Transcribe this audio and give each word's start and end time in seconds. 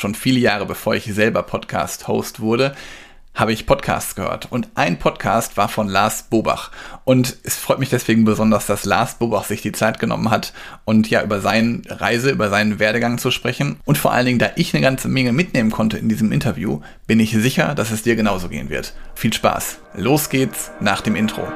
Schon 0.00 0.14
viele 0.14 0.40
Jahre 0.40 0.64
bevor 0.64 0.94
ich 0.94 1.04
selber 1.04 1.42
Podcast-Host 1.42 2.40
wurde, 2.40 2.74
habe 3.34 3.52
ich 3.52 3.66
Podcasts 3.66 4.14
gehört. 4.14 4.50
Und 4.50 4.68
ein 4.74 4.98
Podcast 4.98 5.58
war 5.58 5.68
von 5.68 5.88
Lars 5.88 6.22
Bobach. 6.22 6.70
Und 7.04 7.36
es 7.42 7.58
freut 7.58 7.80
mich 7.80 7.90
deswegen 7.90 8.24
besonders, 8.24 8.64
dass 8.64 8.86
Lars 8.86 9.16
Bobach 9.16 9.44
sich 9.44 9.60
die 9.60 9.72
Zeit 9.72 9.98
genommen 9.98 10.30
hat 10.30 10.54
und 10.86 11.10
ja 11.10 11.22
über 11.22 11.42
seine 11.42 11.82
Reise, 11.86 12.30
über 12.30 12.48
seinen 12.48 12.78
Werdegang 12.78 13.18
zu 13.18 13.30
sprechen. 13.30 13.78
Und 13.84 13.98
vor 13.98 14.12
allen 14.12 14.24
Dingen, 14.24 14.38
da 14.38 14.52
ich 14.56 14.72
eine 14.72 14.82
ganze 14.82 15.08
Menge 15.08 15.34
mitnehmen 15.34 15.70
konnte 15.70 15.98
in 15.98 16.08
diesem 16.08 16.32
Interview, 16.32 16.80
bin 17.06 17.20
ich 17.20 17.32
sicher, 17.32 17.74
dass 17.74 17.90
es 17.90 18.02
dir 18.02 18.16
genauso 18.16 18.48
gehen 18.48 18.70
wird. 18.70 18.94
Viel 19.14 19.34
Spaß. 19.34 19.80
Los 19.96 20.30
geht's 20.30 20.70
nach 20.80 21.02
dem 21.02 21.14
Intro. 21.14 21.46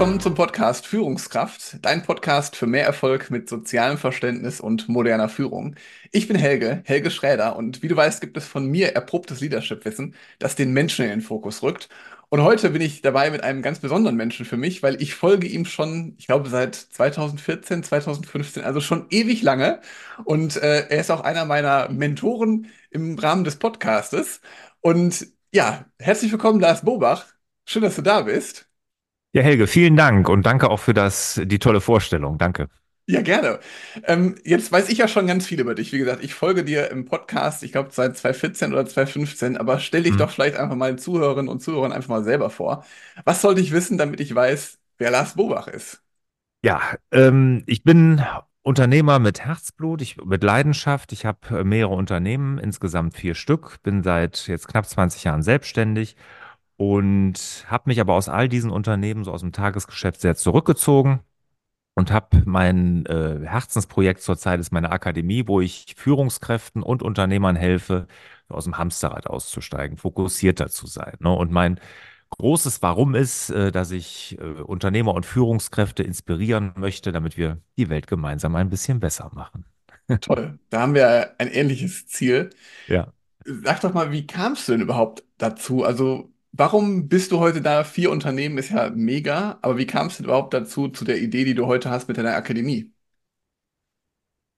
Willkommen 0.00 0.20
zum 0.20 0.34
Podcast 0.34 0.86
Führungskraft, 0.86 1.76
dein 1.82 2.02
Podcast 2.02 2.56
für 2.56 2.66
mehr 2.66 2.86
Erfolg 2.86 3.30
mit 3.30 3.50
sozialem 3.50 3.98
Verständnis 3.98 4.58
und 4.58 4.88
moderner 4.88 5.28
Führung. 5.28 5.76
Ich 6.10 6.26
bin 6.26 6.38
Helge, 6.38 6.80
Helge 6.86 7.10
Schräder 7.10 7.54
und 7.56 7.82
wie 7.82 7.88
du 7.88 7.96
weißt, 7.96 8.22
gibt 8.22 8.38
es 8.38 8.46
von 8.48 8.64
mir 8.64 8.94
erprobtes 8.94 9.42
Leadership-Wissen, 9.42 10.14
das 10.38 10.56
den 10.56 10.72
Menschen 10.72 11.04
in 11.04 11.10
den 11.10 11.20
Fokus 11.20 11.62
rückt. 11.62 11.90
Und 12.30 12.42
heute 12.42 12.70
bin 12.70 12.80
ich 12.80 13.02
dabei 13.02 13.30
mit 13.30 13.42
einem 13.44 13.60
ganz 13.60 13.80
besonderen 13.80 14.16
Menschen 14.16 14.46
für 14.46 14.56
mich, 14.56 14.82
weil 14.82 15.02
ich 15.02 15.14
folge 15.14 15.46
ihm 15.46 15.66
schon, 15.66 16.14
ich 16.16 16.26
glaube, 16.28 16.48
seit 16.48 16.76
2014, 16.76 17.82
2015, 17.82 18.64
also 18.64 18.80
schon 18.80 19.04
ewig 19.10 19.42
lange. 19.42 19.82
Und 20.24 20.56
äh, 20.56 20.88
er 20.88 21.00
ist 21.00 21.10
auch 21.10 21.20
einer 21.20 21.44
meiner 21.44 21.90
Mentoren 21.90 22.68
im 22.88 23.18
Rahmen 23.18 23.44
des 23.44 23.56
Podcastes. 23.56 24.40
Und 24.80 25.26
ja, 25.52 25.84
herzlich 25.98 26.32
willkommen, 26.32 26.58
Lars 26.58 26.86
Bobach. 26.86 27.26
Schön, 27.66 27.82
dass 27.82 27.96
du 27.96 28.02
da 28.02 28.22
bist. 28.22 28.69
Ja, 29.32 29.42
Helge, 29.42 29.66
vielen 29.66 29.96
Dank 29.96 30.28
und 30.28 30.44
danke 30.44 30.68
auch 30.70 30.80
für 30.80 30.94
das, 30.94 31.40
die 31.44 31.58
tolle 31.60 31.80
Vorstellung. 31.80 32.36
Danke. 32.36 32.68
Ja, 33.06 33.22
gerne. 33.22 33.58
Ähm, 34.04 34.36
jetzt 34.44 34.70
weiß 34.70 34.88
ich 34.88 34.98
ja 34.98 35.08
schon 35.08 35.26
ganz 35.26 35.46
viel 35.46 35.60
über 35.60 35.74
dich. 35.74 35.92
Wie 35.92 35.98
gesagt, 35.98 36.22
ich 36.22 36.34
folge 36.34 36.64
dir 36.64 36.90
im 36.90 37.06
Podcast, 37.06 37.62
ich 37.64 37.72
glaube 37.72 37.90
seit 37.92 38.16
2014 38.16 38.72
oder 38.72 38.86
2015, 38.86 39.56
aber 39.56 39.80
stell 39.80 40.04
dich 40.04 40.12
mhm. 40.12 40.18
doch 40.18 40.30
vielleicht 40.30 40.56
einfach 40.56 40.76
mal 40.76 40.96
Zuhörerinnen 40.96 41.48
und 41.48 41.60
Zuhörern 41.60 41.92
einfach 41.92 42.08
mal 42.08 42.24
selber 42.24 42.50
vor. 42.50 42.84
Was 43.24 43.40
sollte 43.40 43.60
ich 43.60 43.72
wissen, 43.72 43.98
damit 43.98 44.20
ich 44.20 44.32
weiß, 44.32 44.78
wer 44.98 45.10
Lars 45.10 45.34
Bobach 45.34 45.66
ist? 45.66 46.02
Ja, 46.62 46.80
ähm, 47.10 47.64
ich 47.66 47.82
bin 47.82 48.22
Unternehmer 48.62 49.18
mit 49.18 49.40
Herzblut, 49.40 50.02
ich, 50.02 50.16
mit 50.18 50.44
Leidenschaft. 50.44 51.12
Ich 51.12 51.24
habe 51.24 51.64
mehrere 51.64 51.94
Unternehmen, 51.94 52.58
insgesamt 52.58 53.16
vier 53.16 53.34
Stück, 53.34 53.82
bin 53.82 54.02
seit 54.02 54.46
jetzt 54.46 54.68
knapp 54.68 54.86
20 54.86 55.24
Jahren 55.24 55.42
selbstständig 55.42 56.16
und 56.80 57.66
habe 57.66 57.90
mich 57.90 58.00
aber 58.00 58.14
aus 58.14 58.30
all 58.30 58.48
diesen 58.48 58.70
Unternehmen, 58.70 59.22
so 59.22 59.32
aus 59.32 59.42
dem 59.42 59.52
Tagesgeschäft, 59.52 60.18
sehr 60.22 60.34
zurückgezogen 60.34 61.20
und 61.92 62.10
habe 62.10 62.42
mein 62.46 63.04
äh, 63.04 63.40
Herzensprojekt 63.44 64.22
zurzeit 64.22 64.60
ist 64.60 64.72
meine 64.72 64.90
Akademie, 64.90 65.46
wo 65.46 65.60
ich 65.60 65.94
Führungskräften 65.98 66.82
und 66.82 67.02
Unternehmern 67.02 67.54
helfe, 67.54 68.06
aus 68.48 68.64
dem 68.64 68.78
Hamsterrad 68.78 69.26
auszusteigen, 69.26 69.98
fokussierter 69.98 70.70
zu 70.70 70.86
sein. 70.86 71.16
Ne? 71.18 71.30
Und 71.30 71.52
mein 71.52 71.78
großes 72.30 72.80
Warum 72.80 73.14
ist, 73.14 73.50
äh, 73.50 73.70
dass 73.70 73.90
ich 73.90 74.38
äh, 74.40 74.62
Unternehmer 74.62 75.12
und 75.12 75.26
Führungskräfte 75.26 76.02
inspirieren 76.02 76.72
möchte, 76.76 77.12
damit 77.12 77.36
wir 77.36 77.58
die 77.76 77.90
Welt 77.90 78.06
gemeinsam 78.06 78.56
ein 78.56 78.70
bisschen 78.70 79.00
besser 79.00 79.30
machen. 79.34 79.66
Toll, 80.22 80.58
da 80.70 80.80
haben 80.80 80.94
wir 80.94 81.34
ein 81.38 81.48
ähnliches 81.48 82.06
Ziel. 82.06 82.48
Ja. 82.86 83.12
Sag 83.44 83.82
doch 83.82 83.92
mal, 83.92 84.12
wie 84.12 84.26
kamst 84.26 84.66
du 84.66 84.72
denn 84.72 84.80
überhaupt 84.80 85.24
dazu? 85.36 85.84
Also 85.84 86.32
Warum 86.52 87.08
bist 87.08 87.32
du 87.32 87.38
heute 87.40 87.60
da? 87.62 87.82
Vier 87.84 88.10
Unternehmen 88.12 88.58
ist 88.58 88.70
ja 88.70 88.90
mega, 88.90 89.58
aber 89.62 89.78
wie 89.78 89.86
kamst 89.86 90.20
du 90.20 90.24
überhaupt 90.24 90.54
dazu, 90.54 90.88
zu 90.88 91.04
der 91.04 91.20
Idee, 91.20 91.44
die 91.44 91.54
du 91.54 91.66
heute 91.66 91.90
hast 91.90 92.06
mit 92.08 92.18
deiner 92.18 92.34
Akademie? 92.36 92.92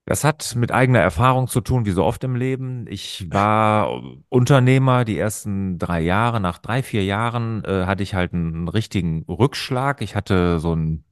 Das 0.05 0.25
hat 0.25 0.57
mit 0.57 0.73
eigener 0.73 0.99
Erfahrung 0.99 1.47
zu 1.47 1.61
tun, 1.61 1.87
wie 1.87 1.93
so 1.93 2.05
oft 2.05 2.25
im 2.25 2.35
Leben. 2.35 2.87
Ich 2.89 3.31
war 3.31 4.03
Unternehmer 4.29 5.05
die 5.05 5.17
ersten 5.17 5.79
drei 5.79 6.01
Jahre. 6.01 6.41
Nach 6.41 6.59
drei, 6.59 6.83
vier 6.83 7.05
Jahren 7.05 7.65
äh, 7.65 7.85
hatte 7.87 8.03
ich 8.03 8.15
halt 8.15 8.33
einen 8.35 8.67
richtigen 8.69 9.23
Rückschlag. 9.29 10.03
Ich 10.03 10.17
hatte 10.17 10.59
so 10.59 10.73
einen 10.73 11.05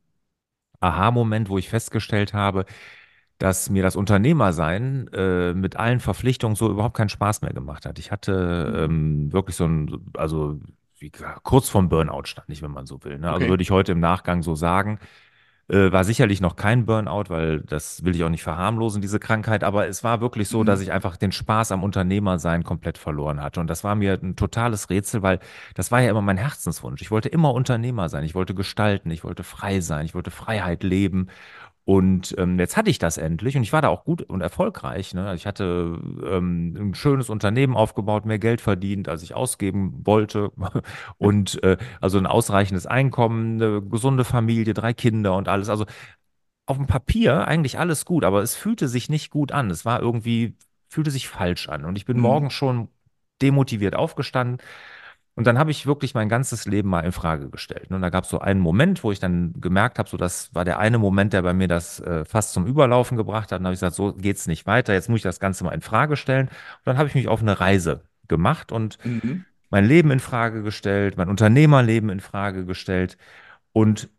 Aha-Moment, 0.80 1.48
wo 1.50 1.58
ich 1.58 1.68
festgestellt 1.70 2.34
habe, 2.34 2.66
dass 3.38 3.70
mir 3.70 3.82
das 3.82 3.96
Unternehmersein 3.96 5.08
äh, 5.14 5.54
mit 5.54 5.76
allen 5.76 6.00
Verpflichtungen 6.00 6.56
so 6.56 6.70
überhaupt 6.70 6.96
keinen 6.96 7.08
Spaß 7.10 7.42
mehr 7.42 7.54
gemacht 7.54 7.86
hat. 7.86 7.98
Ich 7.98 8.12
hatte 8.12 8.86
ähm, 8.90 9.32
wirklich 9.32 9.56
so 9.56 9.66
ein, 9.66 10.10
also 10.16 10.60
wie, 11.00 11.10
kurz 11.42 11.68
vorm 11.68 11.88
Burnout 11.88 12.24
stand 12.24 12.48
ich, 12.50 12.62
wenn 12.62 12.70
man 12.70 12.86
so 12.86 13.02
will. 13.04 13.18
Ne? 13.18 13.26
Also 13.26 13.36
okay. 13.36 13.44
Also 13.44 13.48
würde 13.48 13.62
ich 13.62 13.70
heute 13.70 13.92
im 13.92 14.00
Nachgang 14.00 14.42
so 14.42 14.54
sagen. 14.54 14.98
Äh, 15.70 15.92
war 15.92 16.02
sicherlich 16.02 16.40
noch 16.40 16.56
kein 16.56 16.84
Burnout, 16.84 17.24
weil 17.28 17.60
das 17.60 18.04
will 18.04 18.16
ich 18.16 18.24
auch 18.24 18.28
nicht 18.28 18.42
verharmlosen, 18.42 19.00
diese 19.00 19.20
Krankheit, 19.20 19.62
aber 19.62 19.86
es 19.86 20.02
war 20.02 20.20
wirklich 20.20 20.48
so, 20.48 20.62
mhm. 20.62 20.66
dass 20.66 20.80
ich 20.80 20.90
einfach 20.90 21.16
den 21.16 21.30
Spaß 21.30 21.70
am 21.70 21.84
Unternehmersein 21.84 22.64
komplett 22.64 22.98
verloren 22.98 23.40
hatte. 23.40 23.60
Und 23.60 23.68
das 23.68 23.84
war 23.84 23.94
mir 23.94 24.18
ein 24.20 24.34
totales 24.34 24.90
Rätsel, 24.90 25.22
weil 25.22 25.38
das 25.74 25.92
war 25.92 26.00
ja 26.00 26.10
immer 26.10 26.22
mein 26.22 26.38
Herzenswunsch. 26.38 27.02
Ich 27.02 27.12
wollte 27.12 27.28
immer 27.28 27.54
Unternehmer 27.54 28.08
sein, 28.08 28.24
ich 28.24 28.34
wollte 28.34 28.52
gestalten, 28.54 29.12
ich 29.12 29.22
wollte 29.22 29.44
frei 29.44 29.80
sein, 29.80 30.06
ich 30.06 30.14
wollte 30.14 30.32
Freiheit 30.32 30.82
leben. 30.82 31.28
Und 31.90 32.36
ähm, 32.38 32.56
jetzt 32.60 32.76
hatte 32.76 32.88
ich 32.88 33.00
das 33.00 33.18
endlich 33.18 33.56
und 33.56 33.64
ich 33.64 33.72
war 33.72 33.82
da 33.82 33.88
auch 33.88 34.04
gut 34.04 34.22
und 34.22 34.42
erfolgreich. 34.42 35.12
Ne? 35.12 35.26
Also 35.26 35.34
ich 35.34 35.44
hatte 35.44 35.98
ähm, 36.24 36.76
ein 36.78 36.94
schönes 36.94 37.28
Unternehmen 37.28 37.74
aufgebaut, 37.74 38.26
mehr 38.26 38.38
Geld 38.38 38.60
verdient, 38.60 39.08
als 39.08 39.24
ich 39.24 39.34
ausgeben 39.34 40.06
wollte. 40.06 40.52
Und 41.18 41.60
äh, 41.64 41.78
also 42.00 42.18
ein 42.18 42.28
ausreichendes 42.28 42.86
Einkommen, 42.86 43.60
eine 43.60 43.82
gesunde 43.82 44.22
Familie, 44.22 44.72
drei 44.72 44.92
Kinder 44.92 45.34
und 45.34 45.48
alles. 45.48 45.68
Also 45.68 45.84
auf 46.66 46.76
dem 46.76 46.86
Papier 46.86 47.48
eigentlich 47.48 47.80
alles 47.80 48.04
gut, 48.04 48.22
aber 48.22 48.40
es 48.40 48.54
fühlte 48.54 48.86
sich 48.86 49.08
nicht 49.08 49.32
gut 49.32 49.50
an. 49.50 49.68
Es 49.68 49.84
war 49.84 50.00
irgendwie, 50.00 50.54
fühlte 50.88 51.10
sich 51.10 51.26
falsch 51.26 51.68
an. 51.68 51.84
Und 51.84 51.96
ich 51.96 52.04
bin 52.04 52.18
mhm. 52.18 52.22
morgen 52.22 52.50
schon 52.50 52.86
demotiviert 53.42 53.96
aufgestanden 53.96 54.64
und 55.36 55.46
dann 55.46 55.58
habe 55.58 55.70
ich 55.70 55.86
wirklich 55.86 56.14
mein 56.14 56.28
ganzes 56.28 56.66
Leben 56.66 56.88
mal 56.88 57.00
in 57.00 57.12
Frage 57.12 57.48
gestellt. 57.48 57.90
Und 57.90 58.02
da 58.02 58.10
gab 58.10 58.24
es 58.24 58.30
so 58.30 58.40
einen 58.40 58.60
Moment, 58.60 59.02
wo 59.04 59.12
ich 59.12 59.20
dann 59.20 59.54
gemerkt 59.60 59.98
habe, 59.98 60.08
so 60.08 60.16
das 60.16 60.54
war 60.54 60.64
der 60.64 60.78
eine 60.78 60.98
Moment, 60.98 61.32
der 61.32 61.42
bei 61.42 61.54
mir 61.54 61.68
das 61.68 62.00
äh, 62.00 62.24
fast 62.24 62.52
zum 62.52 62.66
Überlaufen 62.66 63.16
gebracht 63.16 63.52
hat. 63.52 63.58
Und 63.58 63.64
dann 63.64 63.66
habe 63.66 63.74
ich 63.74 63.80
gesagt, 63.80 63.96
so 63.96 64.12
geht's 64.12 64.46
nicht 64.46 64.66
weiter. 64.66 64.92
Jetzt 64.92 65.08
muss 65.08 65.18
ich 65.18 65.22
das 65.22 65.40
Ganze 65.40 65.64
mal 65.64 65.72
in 65.72 65.80
Frage 65.80 66.16
stellen. 66.16 66.48
Und 66.48 66.86
dann 66.86 66.98
habe 66.98 67.08
ich 67.08 67.14
mich 67.14 67.28
auf 67.28 67.40
eine 67.40 67.58
Reise 67.60 68.02
gemacht 68.28 68.72
und 68.72 68.98
mhm. 69.04 69.44
mein 69.70 69.86
Leben 69.86 70.10
in 70.10 70.20
Frage 70.20 70.62
gestellt, 70.62 71.16
mein 71.16 71.28
Unternehmerleben 71.28 72.10
in 72.10 72.20
Frage 72.20 72.66
gestellt 72.66 73.16
und 73.72 74.10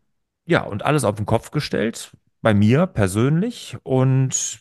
ja, 0.44 0.62
und 0.62 0.84
alles 0.84 1.04
auf 1.04 1.14
den 1.16 1.26
Kopf 1.26 1.50
gestellt, 1.50 2.16
bei 2.40 2.52
mir 2.54 2.86
persönlich. 2.86 3.76
Und 3.84 4.60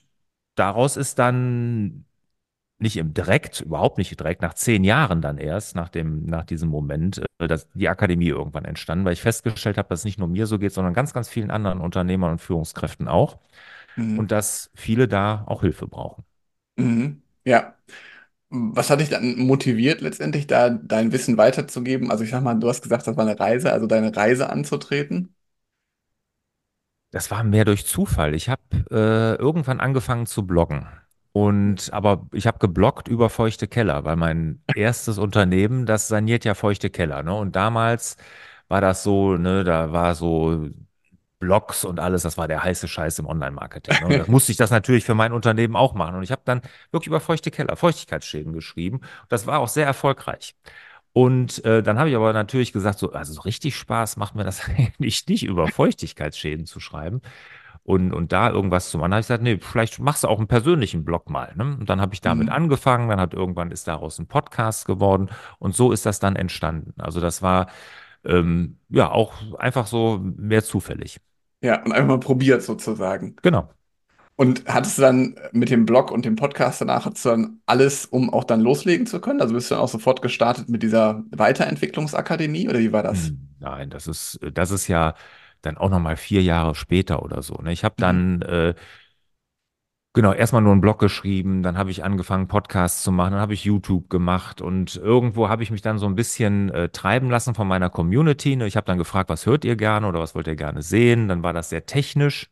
daraus 0.55 0.97
ist 0.97 1.19
dann 1.19 2.05
nicht 2.81 2.97
im 2.97 3.13
direkt, 3.13 3.61
überhaupt 3.61 3.97
nicht 3.97 4.19
direkt, 4.19 4.41
nach 4.41 4.53
zehn 4.53 4.83
Jahren 4.83 5.21
dann 5.21 5.37
erst, 5.37 5.75
nach 5.75 5.89
dem, 5.89 6.25
nach 6.25 6.43
diesem 6.45 6.69
Moment, 6.69 7.21
äh, 7.39 7.47
dass 7.47 7.67
die 7.73 7.89
Akademie 7.89 8.27
irgendwann 8.27 8.65
entstanden, 8.65 9.05
weil 9.05 9.13
ich 9.13 9.21
festgestellt 9.21 9.77
habe, 9.77 9.89
dass 9.89 9.99
es 9.99 10.05
nicht 10.05 10.19
nur 10.19 10.27
mir 10.27 10.47
so 10.47 10.59
geht, 10.59 10.73
sondern 10.73 10.93
ganz, 10.93 11.13
ganz 11.13 11.29
vielen 11.29 11.51
anderen 11.51 11.79
Unternehmern 11.79 12.31
und 12.31 12.41
Führungskräften 12.41 13.07
auch. 13.07 13.37
Mhm. 13.95 14.19
Und 14.19 14.31
dass 14.31 14.71
viele 14.73 15.07
da 15.07 15.43
auch 15.47 15.61
Hilfe 15.61 15.87
brauchen. 15.87 16.23
Mhm. 16.77 17.21
Ja. 17.45 17.75
Was 18.49 18.89
hat 18.89 18.99
dich 18.99 19.09
dann 19.09 19.37
motiviert, 19.39 20.01
letztendlich 20.01 20.45
da 20.47 20.69
dein 20.69 21.11
Wissen 21.13 21.37
weiterzugeben? 21.37 22.11
Also 22.11 22.23
ich 22.25 22.31
sag 22.31 22.43
mal, 22.43 22.55
du 22.55 22.67
hast 22.67 22.81
gesagt, 22.81 23.07
das 23.07 23.15
war 23.15 23.25
eine 23.25 23.39
Reise, 23.39 23.71
also 23.71 23.87
deine 23.87 24.15
Reise 24.15 24.49
anzutreten. 24.49 25.33
Das 27.11 27.29
war 27.29 27.43
mehr 27.43 27.65
durch 27.65 27.85
Zufall. 27.85 28.33
Ich 28.35 28.49
habe 28.49 28.61
äh, 28.89 29.35
irgendwann 29.35 29.79
angefangen 29.79 30.25
zu 30.25 30.45
bloggen. 30.45 30.87
Und 31.33 31.93
aber 31.93 32.27
ich 32.33 32.45
habe 32.45 32.59
geblockt 32.59 33.07
über 33.07 33.29
feuchte 33.29 33.67
Keller, 33.67 34.03
weil 34.03 34.17
mein 34.17 34.61
erstes 34.75 35.17
Unternehmen, 35.17 35.85
das 35.85 36.07
saniert 36.09 36.43
ja 36.43 36.55
feuchte 36.55 36.89
Keller, 36.89 37.23
ne? 37.23 37.33
Und 37.33 37.55
damals 37.55 38.17
war 38.67 38.81
das 38.81 39.03
so, 39.03 39.37
ne, 39.37 39.63
da 39.63 39.91
war 39.93 40.15
so 40.15 40.69
Blogs 41.39 41.83
und 41.85 41.99
alles, 41.99 42.23
das 42.23 42.37
war 42.37 42.47
der 42.47 42.63
heiße 42.63 42.87
Scheiß 42.87 43.19
im 43.19 43.25
Online-Marketing. 43.25 43.95
Ne? 44.01 44.05
Und 44.05 44.19
das 44.19 44.27
musste 44.29 44.51
ich 44.51 44.57
das 44.57 44.71
natürlich 44.71 45.05
für 45.05 45.15
mein 45.15 45.33
Unternehmen 45.33 45.75
auch 45.75 45.93
machen. 45.93 46.15
Und 46.15 46.23
ich 46.23 46.31
habe 46.31 46.43
dann 46.45 46.61
wirklich 46.91 47.07
über 47.07 47.19
feuchte 47.19 47.51
Keller, 47.51 47.75
Feuchtigkeitsschäden 47.75 48.53
geschrieben. 48.53 49.01
Das 49.27 49.47
war 49.47 49.59
auch 49.59 49.67
sehr 49.67 49.85
erfolgreich. 49.85 50.55
Und 51.13 51.65
äh, 51.65 51.83
dann 51.83 51.99
habe 51.99 52.09
ich 52.09 52.15
aber 52.15 52.31
natürlich 52.31 52.71
gesagt, 52.71 52.99
so, 52.99 53.11
also 53.11 53.33
so 53.33 53.41
richtig 53.41 53.75
Spaß 53.75 54.17
macht 54.17 54.35
mir 54.35 54.43
das 54.43 54.69
eigentlich 54.69 55.27
nicht, 55.27 55.43
über 55.43 55.67
Feuchtigkeitsschäden 55.67 56.65
zu 56.65 56.79
schreiben 56.79 57.21
und, 57.83 58.13
und 58.13 58.31
da 58.31 58.49
irgendwas 58.49 58.89
zu 58.89 58.97
machen. 58.97 59.11
Da 59.11 59.15
habe 59.15 59.21
ich 59.21 59.27
gesagt, 59.27 59.43
nee, 59.43 59.57
vielleicht 59.59 59.99
machst 59.99 60.23
du 60.23 60.27
auch 60.27 60.37
einen 60.37 60.47
persönlichen 60.47 61.03
Blog 61.03 61.29
mal. 61.29 61.53
Ne? 61.55 61.77
Und 61.79 61.89
dann 61.89 62.01
habe 62.01 62.13
ich 62.13 62.21
damit 62.21 62.47
mhm. 62.47 62.53
angefangen, 62.53 63.09
dann 63.09 63.19
hat 63.19 63.33
irgendwann 63.33 63.71
ist 63.71 63.87
daraus 63.87 64.19
ein 64.19 64.27
Podcast 64.27 64.85
geworden 64.85 65.29
und 65.59 65.75
so 65.75 65.91
ist 65.91 66.05
das 66.05 66.19
dann 66.19 66.35
entstanden. 66.35 66.93
Also 67.01 67.19
das 67.19 67.41
war 67.41 67.67
ähm, 68.23 68.77
ja 68.89 69.09
auch 69.09 69.33
einfach 69.57 69.87
so 69.87 70.19
mehr 70.21 70.63
zufällig. 70.63 71.17
Ja, 71.61 71.83
und 71.83 71.91
einfach 71.91 72.07
mal 72.07 72.19
probiert 72.19 72.63
sozusagen. 72.63 73.35
Genau. 73.41 73.69
Und 74.35 74.63
hattest 74.65 74.97
du 74.97 75.03
dann 75.03 75.35
mit 75.51 75.69
dem 75.69 75.85
Blog 75.85 76.09
und 76.09 76.25
dem 76.25 76.35
Podcast 76.35 76.81
danach, 76.81 77.05
hattest 77.05 77.25
du 77.25 77.29
dann 77.29 77.59
alles, 77.67 78.05
um 78.05 78.31
auch 78.31 78.43
dann 78.43 78.61
loslegen 78.61 79.05
zu 79.05 79.21
können? 79.21 79.41
Also 79.41 79.53
bist 79.53 79.69
du 79.69 79.75
dann 79.75 79.83
auch 79.83 79.89
sofort 79.89 80.23
gestartet 80.23 80.67
mit 80.69 80.81
dieser 80.81 81.23
Weiterentwicklungsakademie 81.29 82.67
oder 82.67 82.79
wie 82.79 82.91
war 82.91 83.03
das? 83.03 83.27
Hm, 83.27 83.49
Nein, 83.59 83.89
das 83.91 84.07
ist, 84.07 84.39
das 84.53 84.71
ist 84.71 84.87
ja 84.87 85.13
dann 85.61 85.77
auch 85.77 85.89
noch 85.89 85.99
mal 85.99 86.17
vier 86.17 86.41
Jahre 86.43 86.75
später 86.75 87.23
oder 87.23 87.41
so. 87.41 87.55
Ne? 87.55 87.71
Ich 87.73 87.83
habe 87.83 87.95
Mhm. 87.97 88.01
dann 88.01 88.41
äh, 88.43 88.73
genau 90.13 90.33
erstmal 90.33 90.61
nur 90.61 90.73
einen 90.73 90.81
Blog 90.81 90.99
geschrieben, 90.99 91.63
dann 91.63 91.77
habe 91.77 91.89
ich 91.91 92.03
angefangen 92.03 92.47
Podcasts 92.47 93.03
zu 93.03 93.11
machen, 93.11 93.31
dann 93.31 93.41
habe 93.41 93.53
ich 93.53 93.63
YouTube 93.63 94.09
gemacht 94.09 94.61
und 94.61 94.95
irgendwo 94.97 95.47
habe 95.49 95.63
ich 95.63 95.71
mich 95.71 95.81
dann 95.81 95.97
so 95.99 96.05
ein 96.05 96.15
bisschen 96.15 96.69
äh, 96.69 96.89
treiben 96.89 97.29
lassen 97.29 97.55
von 97.55 97.67
meiner 97.67 97.89
Community. 97.89 98.55
Ne? 98.55 98.67
Ich 98.67 98.75
habe 98.75 98.85
dann 98.85 98.97
gefragt, 98.97 99.29
was 99.29 99.45
hört 99.45 99.63
ihr 99.65 99.75
gerne 99.77 100.07
oder 100.07 100.19
was 100.19 100.35
wollt 100.35 100.47
ihr 100.47 100.55
gerne 100.55 100.81
sehen? 100.81 101.27
Dann 101.27 101.43
war 101.43 101.53
das 101.53 101.69
sehr 101.69 101.85
technisch 101.85 102.49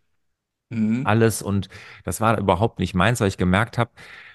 Mhm. 0.71 1.03
alles 1.03 1.41
und 1.41 1.69
das 2.03 2.21
war 2.21 2.37
überhaupt 2.37 2.79
nicht 2.79 2.93
meins, 2.93 3.19
weil 3.21 3.27
ich 3.27 3.37
gemerkt 3.37 3.77
habe, 3.77 3.91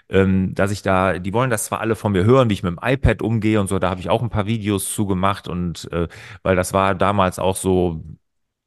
ähm, 0.09 0.55
dass 0.55 0.71
ich 0.71 0.83
da, 0.83 1.19
die 1.19 1.33
wollen 1.33 1.51
das 1.51 1.67
zwar 1.67 1.81
alle 1.81 1.95
von 1.97 2.13
mir 2.13 2.25
hören, 2.25 2.51
wie 2.51 2.55
ich 2.55 2.63
mit 2.63 2.73
dem 2.73 2.81
iPad 2.83 3.23
umgehe 3.23 3.61
und 3.61 3.69
so, 3.69 3.79
da 3.79 3.91
habe 3.91 4.01
ich 4.01 4.11
auch 4.11 4.23
ein 4.23 4.31
paar 4.31 4.47
Videos 4.47 4.93
zu 4.95 5.07
gemacht 5.07 5.49
und 5.49 5.91
äh, 5.93 6.09
weil 6.43 6.57
das 6.57 6.73
war 6.73 6.95
damals 6.95 7.39
auch 7.39 7.57
so, 7.57 8.03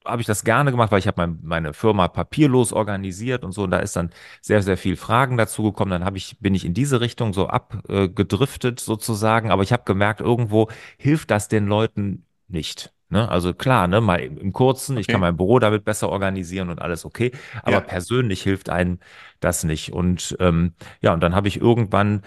habe 0.08 0.22
ich 0.22 0.28
das 0.28 0.44
gerne 0.44 0.72
gemacht, 0.72 0.92
weil 0.92 1.00
ich 1.00 1.08
habe 1.08 1.22
mein, 1.22 1.40
meine 1.44 1.74
Firma 1.74 2.08
papierlos 2.08 2.74
organisiert 2.74 3.44
und 3.44 3.52
so 3.52 3.64
und 3.64 3.72
da 3.72 3.80
ist 3.80 3.96
dann 3.96 4.10
sehr, 4.42 4.62
sehr 4.64 4.78
viel 4.78 4.96
Fragen 4.96 5.38
dazu 5.38 5.64
gekommen. 5.64 5.92
Dann 5.92 6.06
habe 6.06 6.18
ich, 6.18 6.38
bin 6.40 6.56
ich 6.56 6.66
in 6.66 6.74
diese 6.74 7.02
Richtung 7.02 7.34
so 7.34 7.48
abgedriftet 7.48 8.80
sozusagen, 8.80 9.52
aber 9.52 9.64
ich 9.64 9.72
habe 9.74 9.84
gemerkt, 9.86 10.22
irgendwo 10.22 10.70
hilft 10.98 11.32
das 11.32 11.48
den 11.48 11.68
Leuten 11.68 12.26
nicht. 12.48 12.94
Ne? 13.10 13.30
Also 13.30 13.54
klar, 13.54 13.88
ne, 13.88 14.02
mal 14.02 14.20
im, 14.20 14.38
im 14.38 14.54
Kurzen, 14.54 14.98
ich 14.98 15.08
kann 15.08 15.20
Okay. 15.20 15.22
mein 15.22 15.38
Büro 15.38 15.60
damit 15.60 15.86
besser 15.86 16.10
organisieren 16.10 16.70
und 16.70 16.82
alles 16.82 17.06
okay, 17.06 17.32
aber 17.64 17.72
Ja. 17.74 17.82
persönlich 17.82 18.42
hilft 18.44 18.70
einem 18.70 19.00
das 19.40 19.64
nicht. 19.64 19.94
Und 19.94 20.36
ähm, 20.40 20.74
ja, 21.02 21.14
und 21.14 21.22
dann 21.22 21.34
habe 21.36 21.48
ich 21.48 21.60
irgendwann 21.62 22.24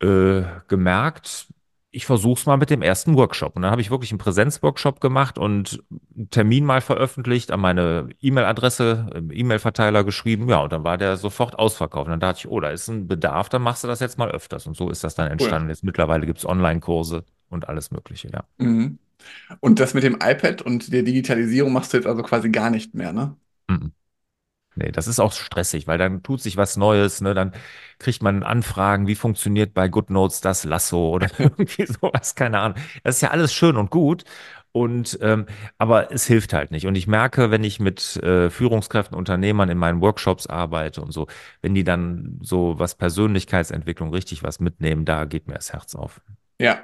äh, 0.00 0.42
gemerkt, 0.68 1.48
ich 1.92 2.06
versuche 2.06 2.38
es 2.38 2.46
mal 2.46 2.56
mit 2.56 2.70
dem 2.70 2.82
ersten 2.82 3.16
Workshop. 3.16 3.56
Und 3.56 3.62
dann 3.62 3.70
habe 3.72 3.80
ich 3.80 3.90
wirklich 3.90 4.12
einen 4.12 4.18
Präsenzworkshop 4.18 5.00
gemacht 5.00 5.38
und 5.38 5.82
einen 6.16 6.30
Termin 6.30 6.64
mal 6.64 6.80
veröffentlicht, 6.80 7.50
an 7.50 7.60
meine 7.60 8.10
E-Mail-Adresse, 8.20 9.10
im 9.14 9.32
E-Mail-Verteiler 9.32 10.04
geschrieben. 10.04 10.48
Ja, 10.48 10.60
und 10.60 10.72
dann 10.72 10.84
war 10.84 10.98
der 10.98 11.16
sofort 11.16 11.58
ausverkauft. 11.58 12.06
Und 12.06 12.12
dann 12.12 12.20
dachte 12.20 12.38
ich, 12.40 12.48
oh, 12.48 12.60
da 12.60 12.70
ist 12.70 12.88
ein 12.88 13.08
Bedarf, 13.08 13.48
dann 13.48 13.62
machst 13.62 13.82
du 13.82 13.88
das 13.88 13.98
jetzt 13.98 14.18
mal 14.18 14.30
öfters. 14.30 14.66
Und 14.66 14.76
so 14.76 14.88
ist 14.88 15.02
das 15.02 15.16
dann 15.16 15.26
Cool. 15.26 15.32
entstanden. 15.32 15.68
Jetzt 15.68 15.82
mittlerweile 15.82 16.26
gibt 16.26 16.38
es 16.38 16.46
Online-Kurse 16.46 17.24
und 17.48 17.68
alles 17.68 17.90
Mögliche, 17.90 18.28
ja. 18.32 18.44
Mhm. 18.58 18.98
Und 19.58 19.80
das 19.80 19.92
mit 19.92 20.04
dem 20.04 20.14
iPad 20.14 20.62
und 20.62 20.92
der 20.92 21.02
Digitalisierung 21.02 21.72
machst 21.72 21.92
du 21.92 21.96
jetzt 21.96 22.06
also 22.06 22.22
quasi 22.22 22.50
gar 22.50 22.70
nicht 22.70 22.94
mehr, 22.94 23.12
ne? 23.12 23.36
Mhm. 23.68 23.92
Nee, 24.76 24.92
das 24.92 25.08
ist 25.08 25.18
auch 25.20 25.32
stressig, 25.32 25.86
weil 25.86 25.98
dann 25.98 26.22
tut 26.22 26.40
sich 26.40 26.56
was 26.56 26.76
Neues, 26.76 27.20
ne? 27.20 27.34
Dann 27.34 27.52
kriegt 27.98 28.22
man 28.22 28.42
Anfragen, 28.44 29.08
wie 29.08 29.16
funktioniert 29.16 29.74
bei 29.74 29.88
GoodNotes 29.88 30.40
das 30.40 30.64
Lasso 30.64 31.10
oder 31.14 31.28
irgendwie 31.38 31.86
sowas, 31.86 32.34
keine 32.34 32.60
Ahnung. 32.60 32.78
Das 33.02 33.16
ist 33.16 33.20
ja 33.22 33.30
alles 33.30 33.52
schön 33.52 33.76
und 33.76 33.90
gut. 33.90 34.24
Und 34.72 35.18
ähm, 35.20 35.46
aber 35.78 36.12
es 36.12 36.26
hilft 36.26 36.52
halt 36.52 36.70
nicht. 36.70 36.86
Und 36.86 36.94
ich 36.94 37.08
merke, 37.08 37.50
wenn 37.50 37.64
ich 37.64 37.80
mit 37.80 38.16
äh, 38.18 38.50
Führungskräften, 38.50 39.16
Unternehmern 39.18 39.68
in 39.68 39.78
meinen 39.78 40.00
Workshops 40.00 40.46
arbeite 40.46 41.02
und 41.02 41.12
so, 41.12 41.26
wenn 41.60 41.74
die 41.74 41.82
dann 41.84 42.38
so 42.40 42.78
was 42.78 42.94
Persönlichkeitsentwicklung 42.94 44.10
richtig 44.14 44.44
was 44.44 44.60
mitnehmen, 44.60 45.04
da 45.04 45.24
geht 45.24 45.48
mir 45.48 45.54
das 45.54 45.72
Herz 45.72 45.96
auf. 45.96 46.20
Ja. 46.60 46.78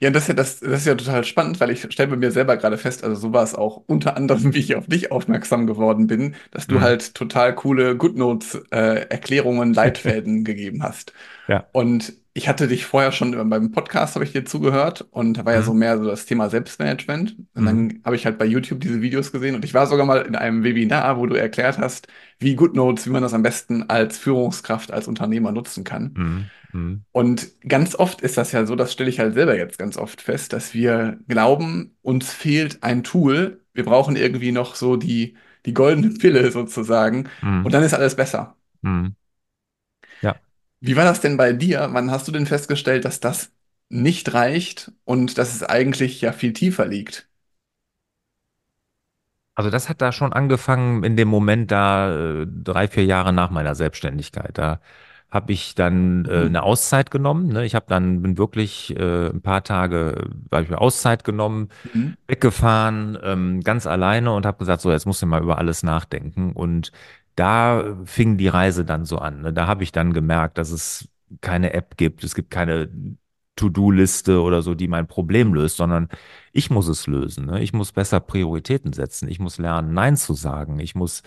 Ja, 0.00 0.10
das 0.10 0.24
ist 0.24 0.28
ja, 0.28 0.34
das, 0.34 0.60
das 0.60 0.80
ist 0.80 0.86
ja 0.86 0.94
total 0.94 1.24
spannend, 1.24 1.60
weil 1.60 1.70
ich 1.70 1.82
stelle 1.92 2.10
bei 2.10 2.16
mir 2.16 2.30
selber 2.30 2.56
gerade 2.56 2.78
fest, 2.78 3.04
also 3.04 3.16
so 3.16 3.32
war 3.32 3.42
es 3.42 3.54
auch 3.54 3.82
unter 3.86 4.16
anderem, 4.16 4.54
wie 4.54 4.58
ich 4.60 4.76
auf 4.76 4.86
dich 4.86 5.10
aufmerksam 5.12 5.66
geworden 5.66 6.06
bin, 6.06 6.34
dass 6.50 6.66
du 6.68 6.80
Mhm. 6.80 6.82
halt 6.82 7.14
total 7.14 7.54
coole 7.54 7.96
GoodNotes, 7.96 8.54
äh, 8.70 9.06
Erklärungen, 9.08 9.74
Leitfäden 9.74 10.44
gegeben 10.44 10.82
hast. 10.82 11.12
Ja. 11.46 11.68
Und 11.72 12.14
ich 12.36 12.48
hatte 12.48 12.66
dich 12.66 12.84
vorher 12.84 13.12
schon 13.12 13.48
beim 13.48 13.70
Podcast, 13.70 14.16
habe 14.16 14.24
ich 14.24 14.32
dir 14.32 14.44
zugehört 14.44 15.02
und 15.12 15.34
da 15.38 15.44
war 15.44 15.52
ja 15.54 15.62
so 15.62 15.72
Mhm. 15.72 15.78
mehr 15.78 15.98
so 15.98 16.04
das 16.04 16.26
Thema 16.26 16.50
Selbstmanagement. 16.50 17.36
Und 17.54 17.62
Mhm. 17.62 17.66
dann 17.66 18.00
habe 18.04 18.16
ich 18.16 18.26
halt 18.26 18.38
bei 18.38 18.44
YouTube 18.44 18.80
diese 18.80 19.00
Videos 19.02 19.30
gesehen 19.30 19.54
und 19.54 19.64
ich 19.64 19.72
war 19.72 19.86
sogar 19.86 20.04
mal 20.04 20.22
in 20.22 20.34
einem 20.34 20.64
Webinar, 20.64 21.16
wo 21.16 21.26
du 21.26 21.36
erklärt 21.36 21.78
hast, 21.78 22.08
wie 22.40 22.56
GoodNotes, 22.56 23.06
wie 23.06 23.10
man 23.10 23.22
das 23.22 23.34
am 23.34 23.44
besten 23.44 23.88
als 23.88 24.18
Führungskraft, 24.18 24.90
als 24.92 25.06
Unternehmer 25.06 25.52
nutzen 25.52 25.84
kann. 25.84 26.12
Mhm. 26.16 26.50
Mhm. 26.72 27.04
Und 27.12 27.52
ganz 27.68 27.94
oft 27.94 28.20
ist 28.20 28.36
das 28.36 28.50
ja 28.50 28.66
so, 28.66 28.74
das 28.74 28.92
stelle 28.92 29.10
ich 29.10 29.20
halt 29.20 29.34
selber 29.34 29.56
jetzt 29.56 29.78
ganz 29.78 29.96
oft 29.96 30.20
fest, 30.20 30.52
dass 30.52 30.74
wir 30.74 31.18
glauben, 31.28 31.96
uns 32.02 32.32
fehlt 32.32 32.82
ein 32.82 33.04
Tool. 33.04 33.60
Wir 33.74 33.84
brauchen 33.84 34.16
irgendwie 34.16 34.50
noch 34.50 34.74
so 34.74 34.96
die, 34.96 35.36
die 35.66 35.72
goldene 35.74 36.10
Pille 36.10 36.50
sozusagen 36.50 37.28
und 37.42 37.64
Mhm. 37.66 37.68
dann 37.70 37.84
ist 37.84 37.94
alles 37.94 38.16
besser. 38.16 38.56
Wie 40.84 40.94
war 40.96 41.04
das 41.04 41.20
denn 41.20 41.36
bei 41.36 41.52
dir? 41.52 41.88
Wann 41.92 42.10
hast 42.12 42.28
du 42.28 42.32
denn 42.32 42.46
festgestellt, 42.46 43.04
dass 43.04 43.18
das 43.20 43.50
nicht 43.88 44.32
reicht 44.34 44.92
und 45.04 45.36
dass 45.38 45.54
es 45.54 45.62
eigentlich 45.64 46.20
ja 46.20 46.32
viel 46.32 46.52
tiefer 46.52 46.86
liegt? 46.86 47.28
Also 49.54 49.70
das 49.70 49.88
hat 49.88 50.02
da 50.02 50.10
schon 50.12 50.32
angefangen 50.32 51.04
in 51.04 51.16
dem 51.16 51.28
Moment 51.28 51.70
da 51.70 52.42
äh, 52.42 52.46
drei, 52.48 52.88
vier 52.88 53.04
Jahre 53.04 53.32
nach 53.32 53.50
meiner 53.50 53.74
Selbstständigkeit. 53.76 54.58
Da 54.58 54.80
habe 55.30 55.52
ich 55.52 55.74
dann 55.76 56.24
äh, 56.26 56.46
Mhm. 56.46 56.46
eine 56.46 56.62
Auszeit 56.64 57.10
genommen. 57.10 57.48
Ne? 57.52 57.64
Ich 57.64 57.74
habe 57.76 57.86
dann 57.88 58.20
bin 58.22 58.36
wirklich 58.38 58.96
äh, 58.96 59.28
ein 59.30 59.42
paar 59.42 59.62
Tage, 59.64 60.28
ich 60.62 60.68
mir 60.70 60.80
Auszeit 60.80 61.22
genommen, 61.24 61.68
Mhm. 61.84 62.14
weggefahren, 62.28 63.18
ähm, 63.22 63.60
ganz 63.62 63.86
alleine 63.86 64.32
und 64.34 64.46
habe 64.46 64.58
gesagt, 64.58 64.82
so 64.82 64.90
jetzt 64.92 65.06
musst 65.06 65.22
du 65.22 65.26
mal 65.26 65.42
über 65.42 65.58
alles 65.58 65.82
nachdenken. 65.84 66.52
Und 66.52 66.92
da 67.36 67.96
fing 68.04 68.36
die 68.36 68.48
Reise 68.48 68.84
dann 68.84 69.04
so 69.04 69.18
an. 69.18 69.42
Ne? 69.42 69.52
Da 69.52 69.66
habe 69.66 69.82
ich 69.82 69.92
dann 69.92 70.12
gemerkt, 70.12 70.58
dass 70.58 70.70
es 70.70 71.08
keine 71.40 71.72
App 71.74 71.96
gibt, 71.96 72.22
es 72.24 72.34
gibt 72.34 72.50
keine 72.50 72.88
To-Do-Liste 73.56 74.40
oder 74.42 74.62
so, 74.62 74.74
die 74.74 74.88
mein 74.88 75.06
Problem 75.06 75.54
löst, 75.54 75.76
sondern 75.76 76.08
ich 76.52 76.70
muss 76.70 76.88
es 76.88 77.06
lösen. 77.06 77.46
Ne? 77.46 77.62
Ich 77.62 77.72
muss 77.72 77.92
besser 77.92 78.18
Prioritäten 78.20 78.92
setzen. 78.92 79.28
Ich 79.28 79.38
muss 79.38 79.58
lernen, 79.58 79.94
Nein 79.94 80.16
zu 80.16 80.34
sagen. 80.34 80.80
Ich 80.80 80.94
muss 80.96 81.22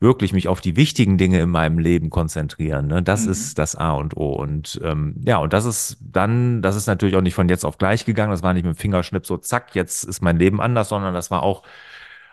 wirklich 0.00 0.32
mich 0.32 0.48
auf 0.48 0.60
die 0.60 0.76
wichtigen 0.76 1.18
Dinge 1.18 1.40
in 1.40 1.50
meinem 1.50 1.78
Leben 1.78 2.08
konzentrieren. 2.08 2.86
Ne? 2.86 3.02
Das 3.02 3.26
Mhm. 3.26 3.32
ist 3.32 3.58
das 3.58 3.74
A 3.74 3.92
und 3.92 4.16
O. 4.16 4.32
Und 4.32 4.80
ähm, 4.82 5.16
ja, 5.26 5.38
und 5.38 5.52
das 5.52 5.64
ist 5.66 5.98
dann, 6.00 6.62
das 6.62 6.76
ist 6.76 6.86
natürlich 6.86 7.16
auch 7.16 7.20
nicht 7.22 7.34
von 7.34 7.48
jetzt 7.48 7.64
auf 7.66 7.78
gleich 7.78 8.04
gegangen. 8.04 8.30
Das 8.30 8.42
war 8.42 8.54
nicht 8.54 8.64
mit 8.64 8.76
dem 8.76 8.78
Fingerschnipp 8.78 9.26
so, 9.26 9.36
zack, 9.36 9.74
jetzt 9.74 10.04
ist 10.04 10.22
mein 10.22 10.38
Leben 10.38 10.60
anders, 10.60 10.88
sondern 10.88 11.14
das 11.14 11.30
war 11.30 11.42
auch, 11.42 11.64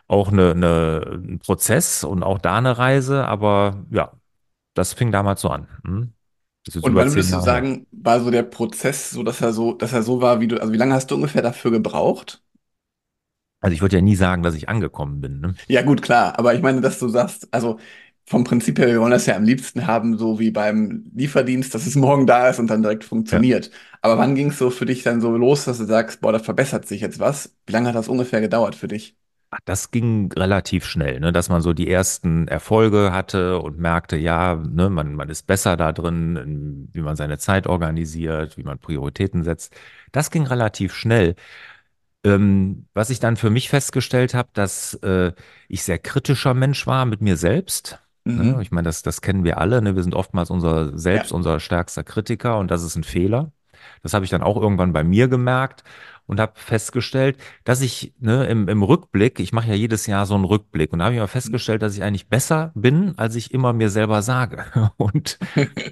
auch 0.08 0.30
eine, 0.32 0.52
eine, 0.52 1.20
ein 1.24 1.40
Prozess 1.40 2.04
und 2.04 2.24
auch 2.24 2.40
da 2.40 2.58
eine 2.58 2.78
Reise. 2.78 3.26
Aber 3.28 3.86
ja, 3.92 4.12
das 4.76 4.94
fing 4.94 5.12
damals 5.12 5.42
so 5.42 5.50
an. 5.50 5.68
Hm? 5.86 6.14
Und 6.80 6.96
wann 6.96 7.12
würdest 7.16 7.34
du 7.34 7.40
sagen, 7.40 7.86
war 7.92 8.22
so 8.22 8.32
der 8.32 8.44
Prozess 8.44 9.10
so, 9.10 9.24
dass 9.24 9.42
er 9.42 9.52
so, 9.54 9.74
dass 9.74 9.92
er 9.94 10.04
so 10.04 10.22
war, 10.22 10.40
wie 10.40 10.48
du, 10.48 10.58
also 10.62 10.72
wie 10.74 10.78
lange 10.78 10.94
hast 10.94 11.10
du 11.12 11.16
ungefähr 11.16 11.42
dafür 11.42 11.72
gebraucht? 11.72 12.42
Also 13.62 13.74
ich 13.74 13.82
würde 13.82 13.98
ja 13.98 14.02
nie 14.02 14.16
sagen, 14.16 14.44
dass 14.44 14.56
ich 14.56 14.70
angekommen 14.70 15.20
bin. 15.22 15.40
Ne? 15.42 15.56
Ja, 15.68 15.82
gut, 15.82 16.02
klar, 16.02 16.38
aber 16.38 16.54
ich 16.54 16.62
meine, 16.62 16.82
dass 16.82 17.00
du 17.00 17.08
sagst, 17.10 17.48
also 17.54 17.80
vom 18.28 18.44
Prinzip 18.44 18.78
her, 18.80 18.88
wir 18.88 19.00
wollen 19.02 19.12
das 19.12 19.26
ja 19.26 19.36
am 19.36 19.44
liebsten 19.44 19.86
haben, 19.88 20.18
so 20.18 20.40
wie 20.40 20.52
beim 20.52 21.12
Lieferdienst, 21.16 21.74
dass 21.74 21.86
es 21.88 21.96
morgen 21.96 22.26
da 22.28 22.50
ist 22.50 22.60
und 22.60 22.68
dann 22.68 22.82
direkt 22.82 23.04
Ja. 23.04 23.10
funktioniert. 23.10 23.72
Aber 24.02 24.18
wann 24.18 24.36
ging 24.36 24.50
es 24.50 24.58
so 24.58 24.70
für 24.70 24.86
dich 24.86 25.04
dann 25.04 25.22
so 25.22 25.36
los, 25.38 25.66
dass 25.66 25.78
du 25.78 25.86
sagst, 25.86 26.22
boah, 26.22 26.32
da 26.32 26.40
verbessert 26.40 26.88
sich 26.88 27.02
jetzt 27.02 27.20
was? 27.20 27.56
Wie 27.66 27.72
lange 27.74 27.88
hat 27.90 27.96
das 27.96 28.08
ungefähr 28.08 28.42
gedauert 28.42 28.76
für 28.76 28.88
dich? 28.88 29.16
Das 29.64 29.92
ging 29.92 30.32
relativ 30.34 30.86
schnell, 30.86 31.20
ne, 31.20 31.32
dass 31.32 31.50
man 31.50 31.62
so 31.62 31.74
die 31.74 31.90
ersten 31.90 32.48
Erfolge 32.48 33.12
hatte 33.14 33.60
und 33.60 33.80
merkte, 33.80 34.18
ja, 34.18 34.56
ne, 34.56 34.90
man, 34.90 35.16
man 35.16 35.30
ist 35.30 35.48
besser 35.48 35.78
da 35.78 35.92
drin, 35.94 36.36
in- 36.36 36.90
wie 36.94 37.02
man 37.02 37.16
seine 37.16 37.38
Zeit 37.38 37.66
organisiert, 37.68 38.58
wie 38.58 38.64
man 38.64 38.80
Prioritäten 38.80 39.44
setzt. 39.44 39.74
Das 40.12 40.32
ging 40.32 40.46
relativ 40.46 40.94
schnell. 40.94 41.36
Ähm, 42.24 42.88
was 42.94 43.12
ich 43.12 43.20
dann 43.20 43.38
für 43.38 43.50
mich 43.52 43.70
festgestellt 43.70 44.34
habe, 44.34 44.50
dass 44.54 44.96
äh, 44.96 45.32
ich 45.68 45.84
sehr 45.84 46.00
kritischer 46.00 46.54
Mensch 46.54 46.88
war 46.88 47.06
mit 47.06 47.22
mir 47.22 47.38
selbst. 47.38 48.00
Ne? 48.24 48.54
Mhm. 48.56 48.62
Ich 48.62 48.72
meine, 48.72 48.86
das, 48.86 49.04
das 49.04 49.22
kennen 49.22 49.44
wir 49.44 49.60
alle. 49.60 49.82
Ne? 49.82 49.96
Wir 49.96 50.02
sind 50.02 50.16
oftmals 50.16 50.50
unser 50.50 50.86
Ja. 50.92 50.98
selbst, 50.98 51.32
unser 51.32 51.60
stärkster 51.60 52.04
Kritiker 52.04 52.58
und 52.58 52.72
das 52.72 52.84
ist 52.84 52.96
ein 52.96 53.04
Fehler. 53.04 53.52
Das 54.02 54.16
habe 54.16 54.26
ich 54.26 54.32
dann 54.32 54.42
auch 54.42 54.60
irgendwann 54.60 54.94
bei 54.94 55.04
mir 55.04 55.28
gemerkt 55.28 55.84
und 56.28 56.40
habe 56.40 56.54
festgestellt, 56.56 57.38
dass 57.64 57.82
ich 57.82 58.14
ne, 58.20 58.46
im, 58.48 58.68
im 58.68 58.84
Rückblick, 58.84 59.40
ich 59.40 59.54
mache 59.54 59.70
ja 59.70 59.76
jedes 59.76 60.08
Jahr 60.08 60.26
so 60.26 60.36
einen 60.36 60.46
Rückblick 60.46 60.92
und 60.94 61.00
da 61.00 61.06
habe 61.06 61.16
ich 61.16 61.22
mal 61.22 61.28
festgestellt, 61.28 61.82
dass 61.82 61.96
ich 61.96 62.04
eigentlich 62.04 62.28
besser 62.30 62.72
bin, 62.76 63.14
als 63.18 63.36
ich 63.36 63.54
immer 63.54 63.74
mir 63.74 63.90
selber 63.90 64.22
sage. 64.22 64.66
Und 64.98 65.38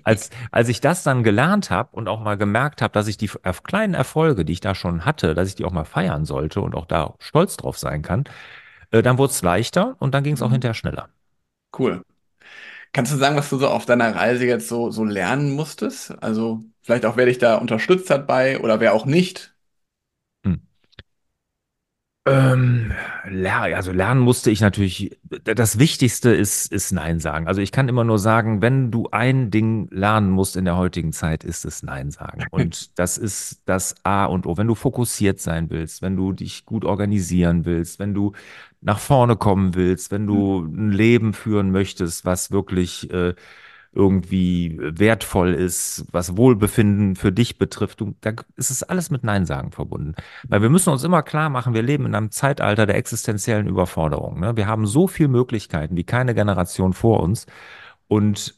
als, 0.04 0.30
als 0.52 0.70
ich 0.70 0.82
das 0.82 1.04
dann 1.04 1.24
gelernt 1.24 1.70
habe 1.70 1.90
und 1.94 2.08
auch 2.08 2.20
mal 2.22 2.38
gemerkt 2.38 2.82
habe, 2.82 2.94
dass 2.94 3.08
ich 3.08 3.18
die 3.18 3.30
kleinen 3.64 3.94
Erfolge, 3.94 4.46
die 4.46 4.54
ich 4.54 4.60
da 4.62 4.76
schon 4.76 5.06
hatte, 5.06 5.34
dass 5.36 5.48
ich 5.48 5.56
die 5.56 5.66
auch 5.66 5.72
mal 5.72 5.86
feiern 5.86 6.26
sollte 6.26 6.62
und 6.62 6.76
auch 6.76 6.86
da 6.86 7.16
stolz 7.20 7.58
drauf 7.58 7.78
sein 7.78 8.02
kann, 8.02 8.26
äh, 8.92 9.02
dann 9.04 9.18
wurde 9.18 9.32
es 9.32 9.42
leichter 9.42 9.96
und 10.00 10.14
dann 10.16 10.24
ging 10.24 10.36
es 10.36 10.42
auch 10.42 10.52
Mhm. 10.52 10.54
hinterher 10.54 10.74
schneller. 10.76 11.10
Cool. 11.78 12.04
Kannst 12.94 13.14
du 13.14 13.18
sagen, 13.18 13.38
was 13.38 13.50
du 13.50 13.58
so 13.60 13.68
auf 13.70 13.86
deiner 13.86 14.16
Reise 14.16 14.46
jetzt 14.46 14.68
so, 14.70 14.92
so 14.92 15.04
lernen 15.06 15.54
musstest? 15.56 16.12
Also 16.24 16.66
vielleicht 16.82 17.06
auch, 17.06 17.18
wer 17.18 17.28
dich 17.28 17.40
da 17.40 17.58
unterstützt 17.58 18.10
hat 18.12 18.28
bei 18.28 18.60
oder 18.60 18.80
wer 18.80 18.94
auch 18.94 19.06
nicht? 19.06 19.53
Hm. 22.26 22.94
Ähm, 22.94 22.94
also 23.74 23.92
lernen 23.92 24.22
musste 24.22 24.50
ich 24.50 24.62
natürlich. 24.62 25.18
Das 25.44 25.78
Wichtigste 25.78 26.34
ist, 26.34 26.72
ist 26.72 26.92
Nein 26.92 27.20
sagen. 27.20 27.48
Also 27.48 27.62
ich 27.62 27.72
kann 27.72 27.90
immer 27.90 28.04
nur 28.04 28.18
sagen, 28.18 28.62
wenn 28.62 28.92
du 28.92 29.10
ein 29.12 29.52
Ding 29.52 29.90
lernen 29.92 30.30
musst 30.30 30.56
in 30.56 30.64
der 30.64 30.78
heutigen 30.78 31.12
Zeit, 31.12 31.44
ist 31.44 31.66
es 31.66 31.84
Nein 31.84 32.12
sagen. 32.12 32.46
Und 32.52 32.98
das 32.98 33.18
ist 33.18 33.62
das 33.66 33.96
A 34.04 34.26
und 34.26 34.46
O. 34.46 34.58
Wenn 34.58 34.68
du 34.68 34.76
fokussiert 34.76 35.40
sein 35.40 35.70
willst, 35.70 36.02
wenn 36.02 36.16
du 36.16 36.32
dich 36.32 36.66
gut 36.66 36.86
organisieren 36.86 37.66
willst, 37.66 38.00
wenn 38.00 38.14
du 38.14 38.32
nach 38.82 39.00
vorne 39.00 39.36
kommen 39.36 39.76
willst, 39.76 40.12
wenn 40.12 40.28
du 40.28 40.62
ein 40.62 40.92
Leben 40.92 41.34
führen 41.34 41.72
möchtest, 41.72 42.26
was 42.26 42.52
wirklich 42.52 43.12
äh, 43.12 43.34
irgendwie 43.96 44.78
wertvoll 44.80 45.54
ist, 45.54 46.06
was 46.12 46.36
Wohlbefinden 46.36 47.16
für 47.16 47.32
dich 47.32 47.58
betrifft, 47.58 48.02
du, 48.02 48.16
da 48.22 48.32
ist 48.56 48.72
es 48.72 48.84
alles 48.84 49.12
mit 49.12 49.24
Nein 49.24 49.46
sagen 49.46 49.72
verbunden. 49.72 50.16
Weil 50.48 50.62
wir 50.62 50.70
müssen 50.70 50.90
uns 50.90 51.04
immer 51.04 51.22
klar 51.22 51.50
machen, 51.50 51.74
wir 51.74 51.84
leben 51.84 52.06
in 52.06 52.16
einem 52.16 52.32
Zeitalter 52.32 52.86
der 52.86 52.96
existenziellen 52.96 53.68
Überforderung. 53.68 54.40
Ne? 54.40 54.58
Wir 54.58 54.68
haben 54.68 54.86
so 54.88 55.08
viele 55.08 55.30
Möglichkeiten 55.30 55.96
wie 55.96 56.04
keine 56.04 56.34
Generation 56.34 56.94
vor 56.94 57.22
uns 57.22 57.46
und 58.08 58.56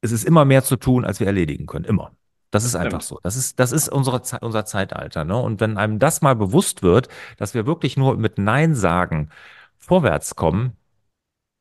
es 0.00 0.12
ist 0.12 0.24
immer 0.24 0.44
mehr 0.44 0.62
zu 0.62 0.76
tun, 0.76 1.04
als 1.04 1.20
wir 1.20 1.26
erledigen 1.26 1.66
können. 1.66 1.84
Immer. 1.84 2.12
Das 2.50 2.64
ist 2.64 2.76
einfach 2.76 3.02
so. 3.02 3.20
Das 3.22 3.36
ist, 3.36 3.60
das 3.60 3.72
ist 3.72 3.88
unsere, 3.88 4.22
Ze- 4.22 4.38
unser 4.40 4.64
Zeitalter. 4.64 5.24
Ne? 5.24 5.36
Und 5.36 5.60
wenn 5.60 5.76
einem 5.76 5.98
das 5.98 6.22
mal 6.22 6.34
bewusst 6.34 6.82
wird, 6.82 7.08
dass 7.36 7.52
wir 7.54 7.66
wirklich 7.66 7.96
nur 7.96 8.16
mit 8.16 8.38
Nein 8.38 8.74
sagen 8.74 9.30
vorwärts 9.76 10.34
kommen, 10.34 10.72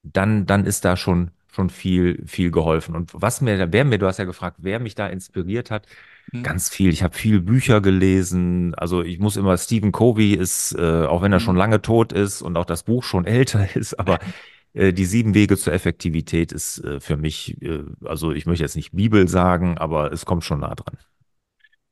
dann, 0.03 0.45
dann 0.45 0.65
ist 0.65 0.85
da 0.85 0.95
schon, 0.95 1.31
schon 1.57 1.69
viel, 1.71 2.23
viel 2.27 2.51
geholfen. 2.51 2.95
Und 2.95 3.11
was 3.13 3.41
mir, 3.41 3.71
wer 3.73 3.85
mir, 3.85 3.97
du 3.99 4.07
hast 4.07 4.19
ja 4.19 4.25
gefragt, 4.25 4.57
wer 4.61 4.79
mich 4.79 4.95
da 4.95 5.07
inspiriert 5.07 5.71
hat, 5.71 5.87
Mhm. 6.33 6.43
Ganz 6.43 6.69
viel. 6.69 6.91
Ich 6.93 7.03
habe 7.03 7.15
viel 7.17 7.41
Bücher 7.41 7.81
gelesen. 7.81 8.73
Also 8.75 9.03
ich 9.03 9.19
muss 9.19 9.37
immer, 9.37 9.57
Stephen 9.57 9.91
Covey 9.91 10.33
ist, 10.35 10.73
äh, 10.77 11.05
auch 11.05 11.21
wenn 11.21 11.33
er 11.33 11.39
schon 11.41 11.55
Mhm. 11.55 11.57
lange 11.57 11.81
tot 11.81 12.13
ist 12.13 12.41
und 12.41 12.57
auch 12.57 12.65
das 12.65 12.83
Buch 12.83 13.03
schon 13.03 13.25
älter 13.27 13.75
ist, 13.75 13.99
aber 13.99 14.19
äh, 14.73 14.93
die 14.93 15.05
sieben 15.05 15.33
Wege 15.33 15.57
zur 15.57 15.73
Effektivität 15.73 16.51
ist 16.53 16.79
äh, 16.83 16.99
für 17.01 17.17
mich, 17.17 17.61
äh, 17.61 17.83
also 18.05 18.31
ich 18.33 18.45
möchte 18.45 18.63
jetzt 18.63 18.75
nicht 18.77 18.93
Bibel 18.93 19.27
sagen, 19.27 19.77
aber 19.77 20.11
es 20.13 20.25
kommt 20.25 20.45
schon 20.45 20.61
nah 20.61 20.75
dran. 20.75 20.97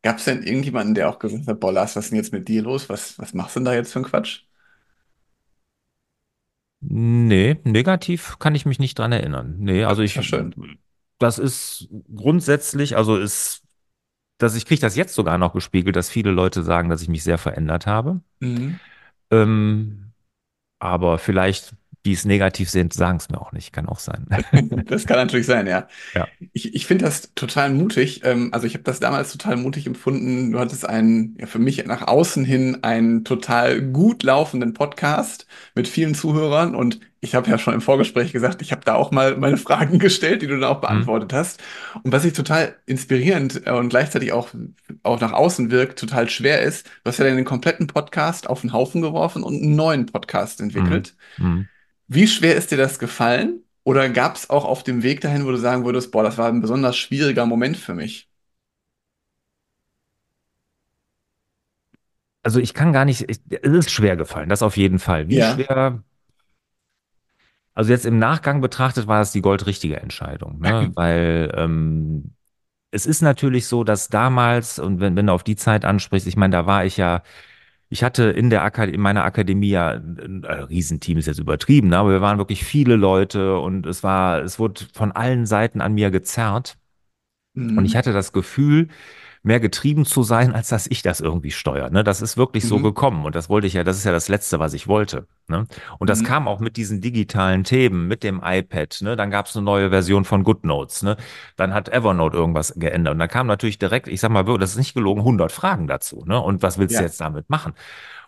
Gab 0.03 0.17
es 0.19 0.25
denn 0.25 0.43
irgendjemanden, 0.43 0.95
der 0.95 1.09
auch 1.09 1.19
gesagt 1.19 1.47
hat, 1.47 1.59
boah, 1.59 1.71
Lars, 1.73 1.95
was 1.95 2.05
ist 2.05 2.11
denn 2.11 2.17
jetzt 2.17 2.31
mit 2.33 2.47
dir 2.47 2.61
los? 2.61 2.87
Was, 2.89 3.17
was 3.19 3.33
machst 3.33 3.55
du 3.55 3.59
denn 3.59 3.65
da 3.65 3.73
jetzt 3.73 3.91
für 3.93 3.99
einen 3.99 4.05
Quatsch? 4.05 4.43
Nee, 6.87 7.57
negativ 7.63 8.37
kann 8.39 8.55
ich 8.55 8.65
mich 8.65 8.79
nicht 8.79 8.97
dran 8.99 9.11
erinnern. 9.11 9.55
Nee, 9.59 9.83
also 9.85 10.01
ja 10.01 10.05
ich, 10.05 10.13
schön. 10.21 10.55
das 11.19 11.39
ist 11.39 11.89
grundsätzlich, 12.15 12.97
also 12.97 13.17
ist, 13.17 13.63
dass 14.39 14.55
ich 14.55 14.65
kriege 14.65 14.81
das 14.81 14.95
jetzt 14.95 15.15
sogar 15.15 15.37
noch 15.37 15.53
gespiegelt, 15.53 15.95
dass 15.95 16.09
viele 16.09 16.31
Leute 16.31 16.63
sagen, 16.63 16.89
dass 16.89 17.01
ich 17.01 17.09
mich 17.09 17.23
sehr 17.23 17.37
verändert 17.39 17.87
habe. 17.87 18.21
Mhm. 18.39 18.79
Ähm, 19.31 20.11
Aber 20.79 21.19
vielleicht, 21.19 21.75
die 22.05 22.13
es 22.13 22.25
negativ 22.25 22.69
sehen, 22.69 22.91
sagen 22.91 23.17
es 23.17 23.29
mir 23.29 23.41
auch 23.41 23.51
nicht. 23.51 23.73
Kann 23.73 23.87
auch 23.87 23.99
sein. 23.99 24.27
Das 24.87 25.05
kann 25.05 25.17
natürlich 25.17 25.45
sein, 25.47 25.67
ja. 25.67 25.87
Ja. 26.13 26.29
Ich, 26.53 26.75
ich 26.75 26.85
finde 26.87 27.05
das 27.05 27.33
total 27.35 27.71
mutig. 27.71 28.21
Ähm, 28.23 28.49
also 28.53 28.67
ich 28.67 28.73
habe 28.75 28.83
das 28.83 28.99
damals 28.99 29.31
total 29.31 29.57
mutig 29.57 29.87
empfunden. 29.87 30.51
Du 30.51 30.59
hattest 30.59 30.87
einen, 30.87 31.37
ja, 31.39 31.47
für 31.47 31.59
mich 31.59 31.85
nach 31.85 32.07
außen 32.07 32.45
hin 32.45 32.79
einen 32.83 33.23
total 33.25 33.81
gut 33.81 34.23
laufenden 34.23 34.73
Podcast 34.73 35.47
mit 35.75 35.87
vielen 35.87 36.15
Zuhörern. 36.15 36.75
Und 36.75 36.99
ich 37.21 37.35
habe 37.35 37.49
ja 37.49 37.57
schon 37.57 37.73
im 37.73 37.81
Vorgespräch 37.81 38.31
gesagt, 38.33 38.61
ich 38.61 38.71
habe 38.71 38.83
da 38.85 38.95
auch 38.95 39.11
mal 39.11 39.37
meine 39.37 39.57
Fragen 39.57 39.99
gestellt, 40.01 40.41
die 40.41 40.47
du 40.47 40.59
dann 40.59 40.69
auch 40.69 40.81
Hm, 40.89 41.09
beantwortet 41.09 41.33
hast. 41.33 41.61
Und 42.03 42.11
was 42.11 42.25
ich 42.25 42.33
total 42.33 42.75
inspirierend 42.85 43.65
äh, 43.67 43.71
und 43.71 43.89
gleichzeitig 43.89 44.31
auch, 44.33 44.49
auch 45.03 45.21
nach 45.21 45.33
außen 45.33 45.71
wirkt, 45.71 45.99
total 45.99 46.29
schwer 46.29 46.61
ist, 46.61 46.87
du 46.87 47.09
hast 47.09 47.19
ja 47.19 47.25
dann 47.25 47.35
den 47.37 47.45
kompletten 47.45 47.87
Podcast 47.87 48.49
auf 48.49 48.61
den 48.61 48.73
Haufen 48.73 49.01
geworfen 49.01 49.43
und 49.43 49.55
einen 49.61 49.75
neuen 49.75 50.05
Podcast 50.07 50.61
entwickelt. 50.61 51.15
hm. 51.37 51.67
Wie 52.07 52.27
schwer 52.27 52.55
ist 52.55 52.71
dir 52.71 52.77
das 52.77 52.97
gefallen? 52.99 53.63
Oder 53.83 54.09
gab 54.09 54.35
es 54.35 54.49
auch 54.49 54.65
auf 54.65 54.83
dem 54.83 55.03
Weg 55.03 55.21
dahin, 55.21 55.45
wo 55.45 55.51
du 55.51 55.57
sagen 55.57 55.85
würdest, 55.85 56.11
boah, 56.11 56.23
das 56.23 56.37
war 56.37 56.47
ein 56.49 56.61
besonders 56.61 56.97
schwieriger 56.97 57.45
Moment 57.45 57.77
für 57.77 57.93
mich? 57.93 58.27
Also 62.43 62.59
ich 62.59 62.73
kann 62.73 62.93
gar 62.93 63.05
nicht, 63.05 63.29
ich, 63.29 63.39
es 63.49 63.71
ist 63.71 63.91
schwer 63.91 64.15
gefallen, 64.15 64.49
das 64.49 64.61
auf 64.61 64.77
jeden 64.77 64.99
Fall. 64.99 65.27
Wie 65.27 65.37
Ja. 65.37 65.53
schwer, 65.53 66.03
also 67.73 67.91
jetzt 67.91 68.05
im 68.05 68.19
Nachgang 68.19 68.61
betrachtet 68.61 69.07
war 69.07 69.21
es 69.21 69.31
die 69.31 69.41
goldrichtige 69.41 69.97
Entscheidung, 69.99 70.59
ne? 70.59 70.91
Weil 70.95 71.51
ähm, 71.55 72.33
es 72.91 73.05
ist 73.05 73.21
natürlich 73.21 73.67
so, 73.67 73.83
dass 73.83 74.09
damals, 74.09 74.79
und 74.79 74.99
wenn, 75.01 75.15
wenn 75.17 75.27
du 75.27 75.33
auf 75.33 75.43
die 75.43 75.55
Zeit 75.57 75.85
ansprichst, 75.85 76.27
ich 76.27 76.37
meine, 76.37 76.53
da 76.53 76.65
war 76.67 76.85
ich 76.85 76.97
ja, 76.97 77.23
ich 77.89 78.03
hatte 78.03 78.23
in 78.25 78.49
der 78.49 78.63
Akad 78.63 78.89
in 78.89 79.01
meiner 79.01 79.23
Akademie 79.25 79.69
ja 79.69 79.91
ein, 79.91 80.43
ein 80.45 80.63
Riesenteam, 80.65 81.17
ist 81.17 81.27
jetzt 81.27 81.39
übertrieben, 81.39 81.89
ne? 81.89 81.97
Aber 81.97 82.11
wir 82.11 82.21
waren 82.21 82.37
wirklich 82.37 82.63
viele 82.65 82.95
Leute 82.95 83.57
und 83.59 83.85
es 83.85 84.03
war, 84.03 84.41
es 84.43 84.59
wurde 84.59 84.85
von 84.93 85.11
allen 85.11 85.45
Seiten 85.45 85.81
an 85.81 85.93
mir 85.93 86.11
gezerrt. 86.11 86.77
Und 87.75 87.85
ich 87.85 87.93
Mhm. 87.93 87.97
hatte 87.97 88.13
das 88.13 88.33
Gefühl, 88.33 88.89
mehr 89.45 89.59
getrieben 89.59 90.05
zu 90.05 90.23
sein, 90.23 90.53
als 90.55 90.69
dass 90.69 90.87
ich 90.87 91.01
das 91.03 91.19
irgendwie 91.21 91.51
steuere. 91.51 91.91
Ne? 91.91 92.03
Das 92.03 92.21
ist 92.21 92.35
wirklich 92.35 92.67
so 92.67 92.79
Mhm. 92.79 92.83
gekommen. 92.83 93.25
Und 93.25 93.35
das 93.35 93.47
wollte 93.47 93.67
ich 93.67 93.73
ja, 93.73 93.83
das 93.83 93.97
ist 93.97 94.03
ja 94.03 94.11
das 94.11 94.27
Letzte, 94.27 94.59
was 94.59 94.73
ich 94.73 94.87
wollte. 94.87 95.27
Ne? 95.47 95.67
Und 95.99 96.09
das 96.09 96.21
Mhm. 96.21 96.25
kam 96.25 96.47
auch 96.47 96.59
mit 96.59 96.77
diesen 96.77 96.99
digitalen 96.99 97.63
Themen, 97.63 98.07
mit 98.07 98.23
dem 98.23 98.41
iPad. 98.43 98.97
Ne? 99.01 99.15
Dann 99.15 99.29
gab 99.29 99.45
es 99.45 99.55
eine 99.55 99.63
neue 99.63 99.91
Version 99.91 100.25
von 100.25 100.43
GoodNotes. 100.43 101.03
Ne? 101.03 101.15
Dann 101.57 101.73
hat 101.75 101.89
Evernote 101.89 102.35
irgendwas 102.35 102.73
geändert. 102.75 103.13
Und 103.13 103.19
dann 103.19 103.29
kam 103.29 103.45
natürlich 103.45 103.77
direkt, 103.77 104.07
ich 104.07 104.19
sag 104.19 104.31
mal, 104.31 104.43
das 104.57 104.71
ist 104.71 104.77
nicht 104.77 104.95
gelogen, 104.95 105.23
100 105.23 105.51
Fragen 105.51 105.85
dazu. 105.87 106.23
Ne? 106.25 106.39
Und 106.41 106.63
was 106.63 106.79
willst 106.79 106.95
du 106.95 106.99
Ja. 106.99 107.05
jetzt 107.05 107.21
damit 107.21 107.47
machen? 107.49 107.73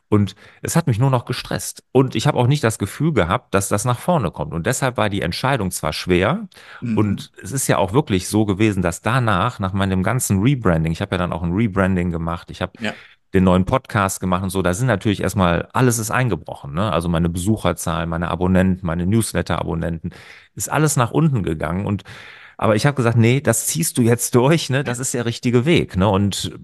Und 0.10 0.36
es 0.62 0.76
hat 0.76 0.88
mich 0.88 1.00
nur 1.00 1.10
noch 1.10 1.26
gestresst. 1.26 1.84
Und 1.92 2.16
ich 2.16 2.28
habe 2.28 2.38
auch 2.38 2.48
nicht 2.48 2.64
das 2.64 2.80
Gefühl 2.80 3.12
gehabt, 3.14 3.54
dass 3.54 3.68
das 3.68 3.84
nach 3.84 4.00
vorne 4.00 4.32
kommt. 4.32 4.54
Und 4.54 4.66
deshalb 4.66 4.96
war 4.98 5.10
die 5.10 5.22
Entscheidung 5.22 5.70
zwar 5.72 5.92
schwer, 5.94 6.48
Mhm. 6.82 6.98
und 6.98 7.32
es 7.42 7.52
ist 7.52 7.68
ja 7.68 7.78
auch 7.78 7.92
wirklich 7.94 8.28
so 8.30 8.46
gewesen, 8.46 8.82
dass 8.82 9.02
danach, 9.02 9.60
nach 9.60 9.74
meinem 9.74 10.04
ganzen 10.04 10.42
Rebranding, 10.42 10.92
ich 10.94 11.02
habe 11.02 11.16
ja 11.16 11.18
dann 11.18 11.34
auch 11.34 11.44
ein 11.44 11.52
Rebranding 11.54 12.12
gemacht, 12.12 12.50
ich 12.52 12.62
habe 12.62 12.72
Ja. 12.80 12.94
den 13.34 13.44
neuen 13.44 13.66
Podcast 13.66 14.22
gemacht 14.22 14.44
und 14.44 14.50
so, 14.50 14.62
da 14.62 14.74
sind 14.74 14.88
natürlich 14.88 15.22
erstmal, 15.22 15.68
alles 15.74 16.00
ist 16.00 16.12
eingebrochen, 16.12 16.74
ne? 16.74 16.92
Also 16.94 17.10
meine 17.10 17.28
Besucherzahl, 17.28 18.06
meine 18.08 18.30
Abonnenten, 18.30 18.86
meine 18.88 19.06
Newsletter-Abonnenten, 19.06 20.12
ist 20.56 20.72
alles 20.72 20.96
nach 20.96 21.12
unten 21.12 21.44
gegangen. 21.44 21.86
Und 21.86 22.04
aber 22.58 22.76
ich 22.78 22.86
habe 22.86 22.96
gesagt, 22.96 23.18
nee, 23.18 23.42
das 23.42 23.68
ziehst 23.68 23.98
du 23.98 24.02
jetzt 24.02 24.34
durch, 24.34 24.70
ne? 24.70 24.86
Das 24.86 25.00
ist 25.00 25.14
der 25.14 25.26
richtige 25.26 25.66
Weg, 25.66 25.98
ne? 25.98 26.08
Und 26.08 26.58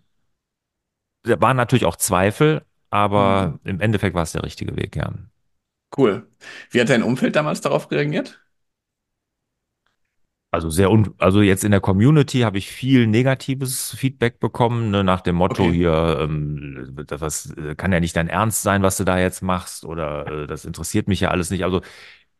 da 1.24 1.40
waren 1.42 1.58
natürlich 1.58 1.86
auch 1.86 1.98
Zweifel, 1.98 2.64
Mhm. 3.16 3.58
aber 3.58 3.60
im 3.64 3.82
Endeffekt 3.82 4.16
war 4.16 4.24
es 4.24 4.34
der 4.34 4.44
richtige 4.44 4.76
Weg, 4.78 4.96
ja. 4.96 5.14
Cool. 5.96 6.28
Wie 6.72 6.82
hat 6.82 6.90
dein 6.90 7.04
Umfeld 7.04 7.36
damals 7.38 7.62
darauf 7.62 7.90
reagiert? 7.92 8.44
Also 10.52 10.70
sehr 10.70 10.92
un 10.92 11.16
also 11.18 11.42
jetzt 11.42 11.64
in 11.64 11.72
der 11.72 11.80
Community 11.82 12.42
habe 12.42 12.60
ich 12.60 12.70
viel 12.72 13.08
negatives 13.08 13.96
Feedback 13.98 14.40
bekommen, 14.40 14.92
ne, 14.92 15.04
nach 15.04 15.22
dem 15.22 15.36
Motto 15.36 15.72
Okay. 15.72 15.74
hier, 15.74 16.20
ähm, 16.22 16.94
das 17.08 17.50
äh, 17.58 17.74
kann 17.76 17.92
ja 17.92 18.00
nicht 18.00 18.16
dein 18.16 18.28
Ernst 18.28 18.62
sein, 18.62 18.84
was 18.84 18.98
du 18.98 19.04
da 19.04 19.18
jetzt 19.18 19.42
machst, 19.42 19.84
oder 19.84 20.44
äh, 20.44 20.48
das 20.48 20.66
interessiert 20.66 21.08
mich 21.08 21.22
ja 21.22 21.30
alles 21.32 21.50
nicht. 21.50 21.64
Also 21.64 21.82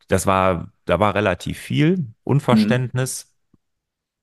das 0.10 0.28
war, 0.28 0.72
da 0.86 1.00
war 1.00 1.16
relativ 1.16 1.60
viel 1.60 2.08
Mhm. 2.50 2.84
Unverständnis, 3.04 3.34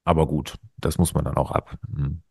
aber 0.05 0.27
gut, 0.27 0.57
das 0.79 0.99
muss 0.99 1.15
man 1.15 1.25
dann 1.25 1.37
auch 1.39 1.53
ab. 1.53 1.79
Hm. 1.95 2.23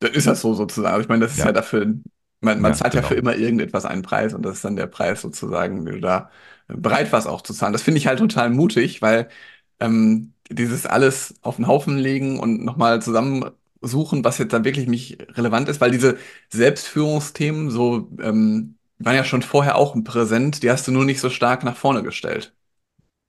Dann 0.00 0.12
ist 0.14 0.26
das 0.26 0.40
so 0.42 0.54
sozusagen. 0.54 0.92
Also 0.94 1.02
ich 1.02 1.08
meine, 1.08 1.24
das 1.24 1.32
ist 1.34 1.42
ja 1.42 1.52
Ja, 1.52 1.52
dafür, 1.52 1.94
man, 2.40 2.60
man 2.60 2.72
ja, 2.72 2.78
zahlt 2.78 2.94
ja 2.94 3.02
für 3.02 3.14
genau. 3.16 3.30
immer 3.30 3.36
irgendetwas 3.36 3.84
einen 3.84 4.02
Preis 4.02 4.34
und 4.34 4.42
das 4.44 4.56
ist 4.56 4.64
dann 4.64 4.76
der 4.76 4.86
Preis 4.86 5.22
sozusagen, 5.22 5.84
wenn 5.86 5.94
du 5.94 6.00
da 6.00 6.30
bereit 6.68 7.12
warst 7.12 7.26
auch 7.26 7.42
zu 7.42 7.52
zahlen. 7.54 7.72
Das 7.72 7.82
finde 7.82 7.98
ich 7.98 8.06
halt 8.06 8.18
total 8.18 8.50
mutig, 8.50 9.02
weil 9.02 9.28
ähm, 9.80 10.34
dieses 10.50 10.86
alles 10.86 11.34
auf 11.42 11.56
den 11.56 11.66
Haufen 11.66 11.98
legen 11.98 12.38
und 12.40 12.64
nochmal 12.64 13.02
zusammensuchen, 13.02 14.24
was 14.24 14.38
jetzt 14.38 14.52
dann 14.52 14.64
wirklich 14.64 14.86
nicht 14.88 15.18
relevant 15.36 15.68
ist, 15.68 15.80
weil 15.80 15.90
diese 15.90 16.18
Selbstführungsthemen 16.50 17.70
so 17.70 18.10
ähm, 18.20 18.76
waren 18.98 19.16
ja 19.16 19.24
schon 19.24 19.42
vorher 19.42 19.76
auch 19.76 19.96
präsent, 20.04 20.62
die 20.62 20.70
hast 20.70 20.86
du 20.88 20.92
nur 20.92 21.04
nicht 21.04 21.20
so 21.20 21.30
stark 21.30 21.64
nach 21.64 21.76
vorne 21.76 22.02
gestellt. 22.02 22.54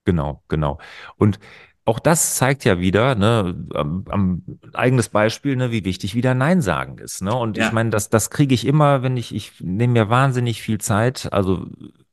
Genau, 0.05 0.43
genau. 0.47 0.79
Und 1.17 1.39
auch 1.85 1.99
das 1.99 2.35
zeigt 2.35 2.65
ja 2.65 2.79
wieder, 2.79 3.15
ne, 3.15 3.55
am, 3.73 4.05
am 4.09 4.43
eigenes 4.73 5.09
Beispiel, 5.09 5.55
ne, 5.55 5.71
wie 5.71 5.85
wichtig 5.85 6.13
wieder 6.15 6.35
Nein 6.35 6.61
sagen 6.61 6.97
ist, 6.99 7.21
ne? 7.23 7.33
Und 7.35 7.57
ich 7.57 7.71
Ja. 7.71 7.71
meine, 7.71 7.89
das, 7.89 8.09
das 8.09 8.29
kriege 8.29 8.53
ich 8.53 8.65
immer, 8.67 9.01
wenn 9.03 9.17
ich, 9.17 9.33
ich 9.33 9.53
nehme 9.59 9.93
mir 9.93 10.09
wahnsinnig 10.09 10.61
viel 10.61 10.79
Zeit, 10.79 11.29
also 11.33 11.65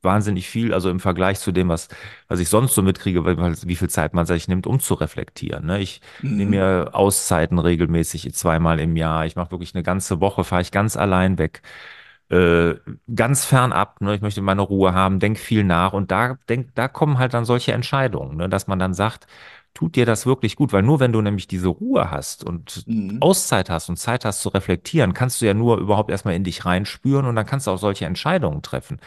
wahnsinnig 0.03 0.49
viel, 0.49 0.73
also 0.73 0.89
im 0.91 1.01
Vergleich 1.01 1.41
zu 1.41 1.53
dem, 1.53 1.69
was, 1.69 1.89
was 2.29 2.41
ich 2.41 2.49
sonst 2.49 2.75
so 2.75 2.83
mitkriege, 2.83 3.25
wie 3.27 3.77
viel 3.77 3.91
Zeit 3.91 4.15
man 4.15 4.25
sich 4.25 4.49
nimmt, 4.49 4.67
um 4.67 4.81
zu 4.81 4.95
reflektieren, 4.95 5.67
ne? 5.67 5.81
Ich 5.81 6.01
nehme 6.37 6.51
Mhm. 6.51 6.57
mir 6.57 6.91
Auszeiten 6.95 7.59
regelmäßig 7.59 8.33
zweimal 8.35 8.81
im 8.81 8.97
Jahr. 8.97 9.27
Ich 9.27 9.37
mache 9.37 9.51
wirklich 9.51 9.75
eine 9.75 9.83
ganze 9.83 10.21
Woche, 10.21 10.45
fahre 10.45 10.63
ich 10.63 10.71
ganz 10.73 10.97
allein 10.97 11.39
weg 11.39 11.63
äh, 12.29 12.75
ganz 13.15 13.45
fernab, 13.45 14.01
ne? 14.01 14.15
Ich 14.17 14.21
möchte 14.21 14.43
meine 14.43 14.63
Ruhe 14.63 14.95
haben, 14.95 15.21
denk 15.21 15.39
viel 15.39 15.63
nach 15.65 15.93
und 15.93 16.11
da 16.11 16.39
denk, 16.49 16.75
da 16.75 16.89
kommen 16.89 17.19
halt 17.19 17.35
dann 17.35 17.45
solche 17.45 17.73
Entscheidungen, 17.73 18.37
ne? 18.37 18.49
Dass 18.49 18.67
man 18.67 18.79
dann 18.79 18.95
sagt, 18.95 19.27
tut 19.77 19.97
dir 19.97 20.07
das 20.07 20.27
wirklich 20.27 20.57
gut, 20.57 20.73
weil 20.73 20.83
nur 20.83 21.01
wenn 21.01 21.13
du 21.13 21.23
nämlich 21.23 21.47
diese 21.49 21.69
Ruhe 21.69 22.11
hast 22.11 22.45
und 22.45 22.87
Mhm. 22.87 23.21
Auszeit 23.21 23.71
hast 23.71 23.89
und 23.89 23.97
Zeit 23.99 24.25
hast 24.27 24.43
zu 24.43 24.51
reflektieren, 24.51 25.15
kannst 25.15 25.41
du 25.41 25.47
ja 25.47 25.55
nur 25.55 25.79
überhaupt 25.79 26.11
erstmal 26.11 26.35
in 26.35 26.45
dich 26.45 26.65
reinspüren 26.67 27.27
und 27.27 27.37
dann 27.37 27.47
kannst 27.47 27.67
du 27.67 27.71
auch 27.71 27.79
solche 27.79 28.07
Entscheidungen 28.07 28.63
treffen. 28.63 29.01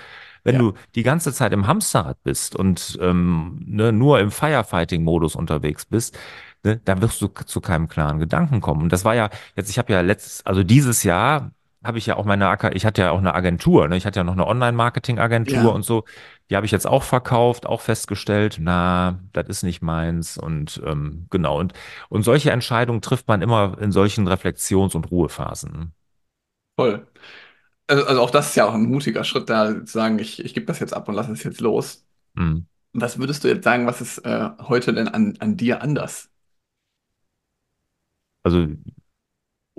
Wenn 0.43 0.57
Ja, 0.57 0.59
du 0.59 0.73
die 0.95 1.03
ganze 1.03 1.33
Zeit 1.33 1.53
im 1.53 1.67
Hamsterrad 1.67 2.23
bist 2.23 2.55
und 2.55 2.97
ähm, 3.01 3.61
ne, 3.67 3.91
nur 3.91 4.19
im 4.19 4.31
Firefighting-Modus 4.31 5.35
unterwegs 5.35 5.85
bist, 5.85 6.17
ne, 6.63 6.81
dann 6.85 7.01
wirst 7.01 7.21
du 7.21 7.27
zu 7.27 7.61
keinem 7.61 7.87
klaren 7.87 8.19
Gedanken 8.19 8.61
kommen. 8.61 8.83
Und 8.83 8.93
das 8.93 9.05
war 9.05 9.15
ja 9.15 9.29
jetzt, 9.55 9.69
ich 9.69 9.77
habe 9.77 9.91
ja 9.93 10.01
letztes, 10.01 10.45
also 10.45 10.63
dieses 10.63 11.03
Jahr 11.03 11.51
habe 11.83 11.97
ich 11.97 12.05
ja 12.07 12.17
auch 12.17 12.25
meine, 12.25 12.57
ich 12.73 12.85
hatte 12.85 13.01
ja 13.03 13.11
auch 13.11 13.19
eine 13.19 13.33
Agentur, 13.35 13.87
ne? 13.87 13.95
Ich 13.95 14.05
hatte 14.05 14.19
ja 14.19 14.23
noch 14.25 14.33
eine 14.33 14.45
Online-Marketing-Agentur 14.47 15.71
ja, 15.71 15.73
und 15.73 15.83
so. 15.83 16.03
Die 16.49 16.55
habe 16.55 16.65
ich 16.65 16.71
jetzt 16.71 16.87
auch 16.87 17.03
verkauft, 17.03 17.65
auch 17.67 17.81
festgestellt, 17.81 18.57
na, 18.59 19.19
das 19.33 19.47
ist 19.49 19.63
nicht 19.63 19.81
meins 19.81 20.37
und 20.37 20.81
ähm, 20.85 21.27
genau. 21.29 21.59
Und, 21.59 21.73
und 22.09 22.23
solche 22.23 22.51
Entscheidungen 22.51 23.01
trifft 23.01 23.27
man 23.27 23.41
immer 23.41 23.77
in 23.79 23.91
solchen 23.91 24.27
Reflexions- 24.27 24.95
und 24.95 25.11
Ruhephasen. 25.11 25.93
voll. 26.75 27.07
Also, 27.87 28.05
also 28.05 28.21
auch 28.21 28.31
das 28.31 28.49
ist 28.49 28.55
ja 28.55 28.67
auch 28.67 28.73
ein 28.73 28.83
mutiger 28.89 29.23
Schritt, 29.23 29.49
da 29.49 29.85
zu 29.85 29.93
sagen, 29.93 30.19
ich, 30.19 30.43
ich 30.43 30.53
gebe 30.53 30.65
das 30.67 30.79
jetzt 30.79 30.93
ab 30.93 31.07
und 31.09 31.15
lasse 31.15 31.31
es 31.33 31.43
jetzt 31.43 31.61
los. 31.61 32.05
Mhm. 32.35 32.67
Was 32.93 33.19
würdest 33.19 33.43
du 33.43 33.47
jetzt 33.49 33.63
sagen, 33.63 33.87
was 33.87 34.01
ist 34.01 34.19
äh, 34.19 34.49
heute 34.59 34.93
denn 34.93 35.07
an, 35.09 35.35
an 35.39 35.57
dir 35.57 35.81
anders? 35.81 36.29
Also 38.43 38.67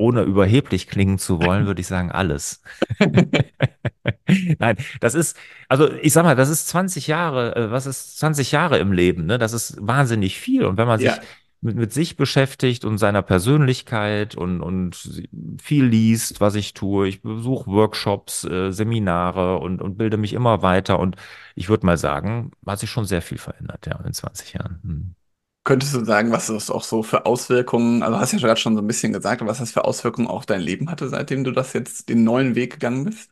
ohne 0.01 0.23
überheblich 0.23 0.89
klingen 0.89 1.19
zu 1.19 1.43
wollen, 1.43 1.67
würde 1.67 1.81
ich 1.81 1.87
sagen, 1.87 2.11
alles. 2.11 2.63
Nein, 4.59 4.77
das 5.01 5.15
ist, 5.15 5.37
also 5.69 5.93
ich 5.93 6.13
sag 6.13 6.25
mal, 6.25 6.37
das 6.37 6.49
ist 6.49 6.69
20 6.69 7.07
Jahre, 7.07 7.55
äh, 7.55 7.71
was 7.71 7.87
ist 7.87 8.19
20 8.19 8.51
Jahre 8.53 8.79
im 8.79 8.93
Leben, 8.93 9.27
ne? 9.27 9.39
Das 9.39 9.53
ist 9.53 9.77
wahnsinnig 9.81 10.39
viel. 10.39 10.65
Und 10.65 10.79
wenn 10.79 10.89
man 10.89 10.99
sich 10.99 11.09
Ja, 11.09 11.21
mit, 11.63 11.77
mit 11.77 11.93
sich 11.93 12.17
beschäftigt 12.17 12.85
und 12.85 12.99
seiner 12.99 13.23
Persönlichkeit 13.23 14.35
und, 14.35 14.61
und 14.63 15.21
viel 15.61 15.85
liest, 15.85 16.41
was 16.41 16.55
ich 16.55 16.73
tue, 16.75 17.09
ich 17.09 17.23
besuche 17.23 17.71
Workshops, 17.71 18.45
äh, 18.45 18.73
Seminare 18.73 19.59
und, 19.59 19.83
und 19.83 19.99
bilde 19.99 20.17
mich 20.17 20.33
immer 20.33 20.63
weiter. 20.63 20.99
Und 20.99 21.17
ich 21.55 21.69
würde 21.69 21.85
mal 21.85 21.99
sagen, 21.99 22.53
hat 22.67 22.79
sich 22.81 22.91
schon 22.91 23.05
sehr 23.05 23.23
viel 23.23 23.39
verändert, 23.39 23.87
ja, 23.87 24.01
in 24.05 24.13
20 24.15 24.55
Jahren. 24.55 24.81
Hm. 24.83 25.00
Könntest 25.65 25.95
du 25.95 26.05
sagen, 26.05 26.33
was 26.33 26.47
das 26.49 26.71
auch 26.71 26.83
so 26.85 27.03
für 27.03 27.27
Auswirkungen, 27.27 28.03
also 28.03 28.19
hast 28.19 28.33
ja 28.33 28.39
gerade 28.39 28.61
schon 28.61 28.75
so 28.77 28.83
ein 28.83 28.87
bisschen 28.87 29.13
gesagt, 29.13 29.45
was 29.47 29.59
das 29.59 29.73
für 29.73 29.85
Auswirkungen 29.85 30.29
auf 30.29 30.47
dein 30.47 30.61
Leben 30.61 30.91
hatte, 30.91 31.09
seitdem 31.09 31.45
du 31.45 31.53
das 31.53 31.73
jetzt 31.73 32.09
den 32.09 32.25
neuen 32.25 32.55
Weg 32.55 32.73
gegangen 32.75 33.05
bist? 33.05 33.31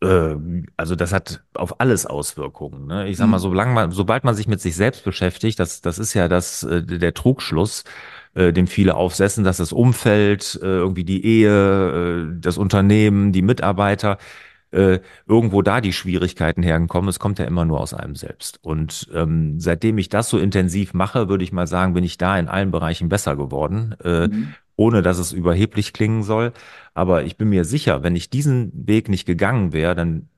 Äh, 0.00 0.36
Also 0.76 0.94
das 0.94 1.12
hat 1.12 1.42
auf 1.54 1.80
alles 1.80 2.06
Auswirkungen. 2.06 2.86
Ne? 2.86 3.08
Ich 3.08 3.16
sag 3.16 3.28
mal, 3.28 3.38
Mhm. 3.38 3.40
solange 3.40 3.72
man, 3.72 3.90
sobald 3.92 4.22
man 4.24 4.34
sich 4.34 4.46
mit 4.46 4.60
sich 4.60 4.76
selbst 4.76 5.04
beschäftigt, 5.04 5.58
das, 5.58 5.80
das 5.80 5.98
ist 5.98 6.14
ja 6.14 6.28
das, 6.28 6.62
äh, 6.62 6.82
der 6.84 7.14
Trugschluss, 7.14 7.82
äh, 8.34 8.52
dem 8.52 8.66
viele 8.68 8.94
aufsetzen, 8.94 9.42
dass 9.44 9.56
das 9.56 9.72
Umfeld, 9.72 10.58
äh, 10.62 10.66
irgendwie 10.66 11.04
die 11.04 11.24
Ehe, 11.24 12.30
äh, 12.36 12.40
das 12.40 12.58
Unternehmen, 12.58 13.32
die 13.32 13.42
Mitarbeiter, 13.42 14.18
äh, 14.70 15.00
irgendwo 15.26 15.62
da 15.62 15.80
die 15.80 15.92
Schwierigkeiten 15.92 16.62
herkommen. 16.62 17.08
Es 17.08 17.18
kommt 17.18 17.38
ja 17.38 17.44
immer 17.44 17.64
nur 17.64 17.80
aus 17.80 17.94
einem 17.94 18.16
selbst. 18.16 18.58
Und 18.62 19.08
ähm, 19.14 19.58
seitdem 19.60 19.98
ich 19.98 20.08
das 20.08 20.28
so 20.28 20.38
intensiv 20.38 20.94
mache, 20.94 21.28
würde 21.28 21.44
ich 21.44 21.52
mal 21.52 21.66
sagen, 21.66 21.94
bin 21.94 22.04
ich 22.04 22.18
da 22.18 22.38
in 22.38 22.48
allen 22.48 22.70
Bereichen 22.70 23.08
besser 23.08 23.36
geworden, 23.36 23.94
äh, 24.04 24.28
Mhm. 24.28 24.54
ohne 24.76 25.02
dass 25.02 25.18
es 25.18 25.32
überheblich 25.32 25.92
klingen 25.92 26.22
soll. 26.22 26.52
Aber 26.94 27.24
ich 27.24 27.36
bin 27.36 27.48
mir 27.48 27.64
sicher, 27.64 28.02
wenn 28.02 28.16
ich 28.16 28.30
diesen 28.30 28.70
Weg 28.74 29.08
nicht 29.08 29.26
gegangen 29.26 29.72
wäre, 29.72 29.94
dann 29.94 30.28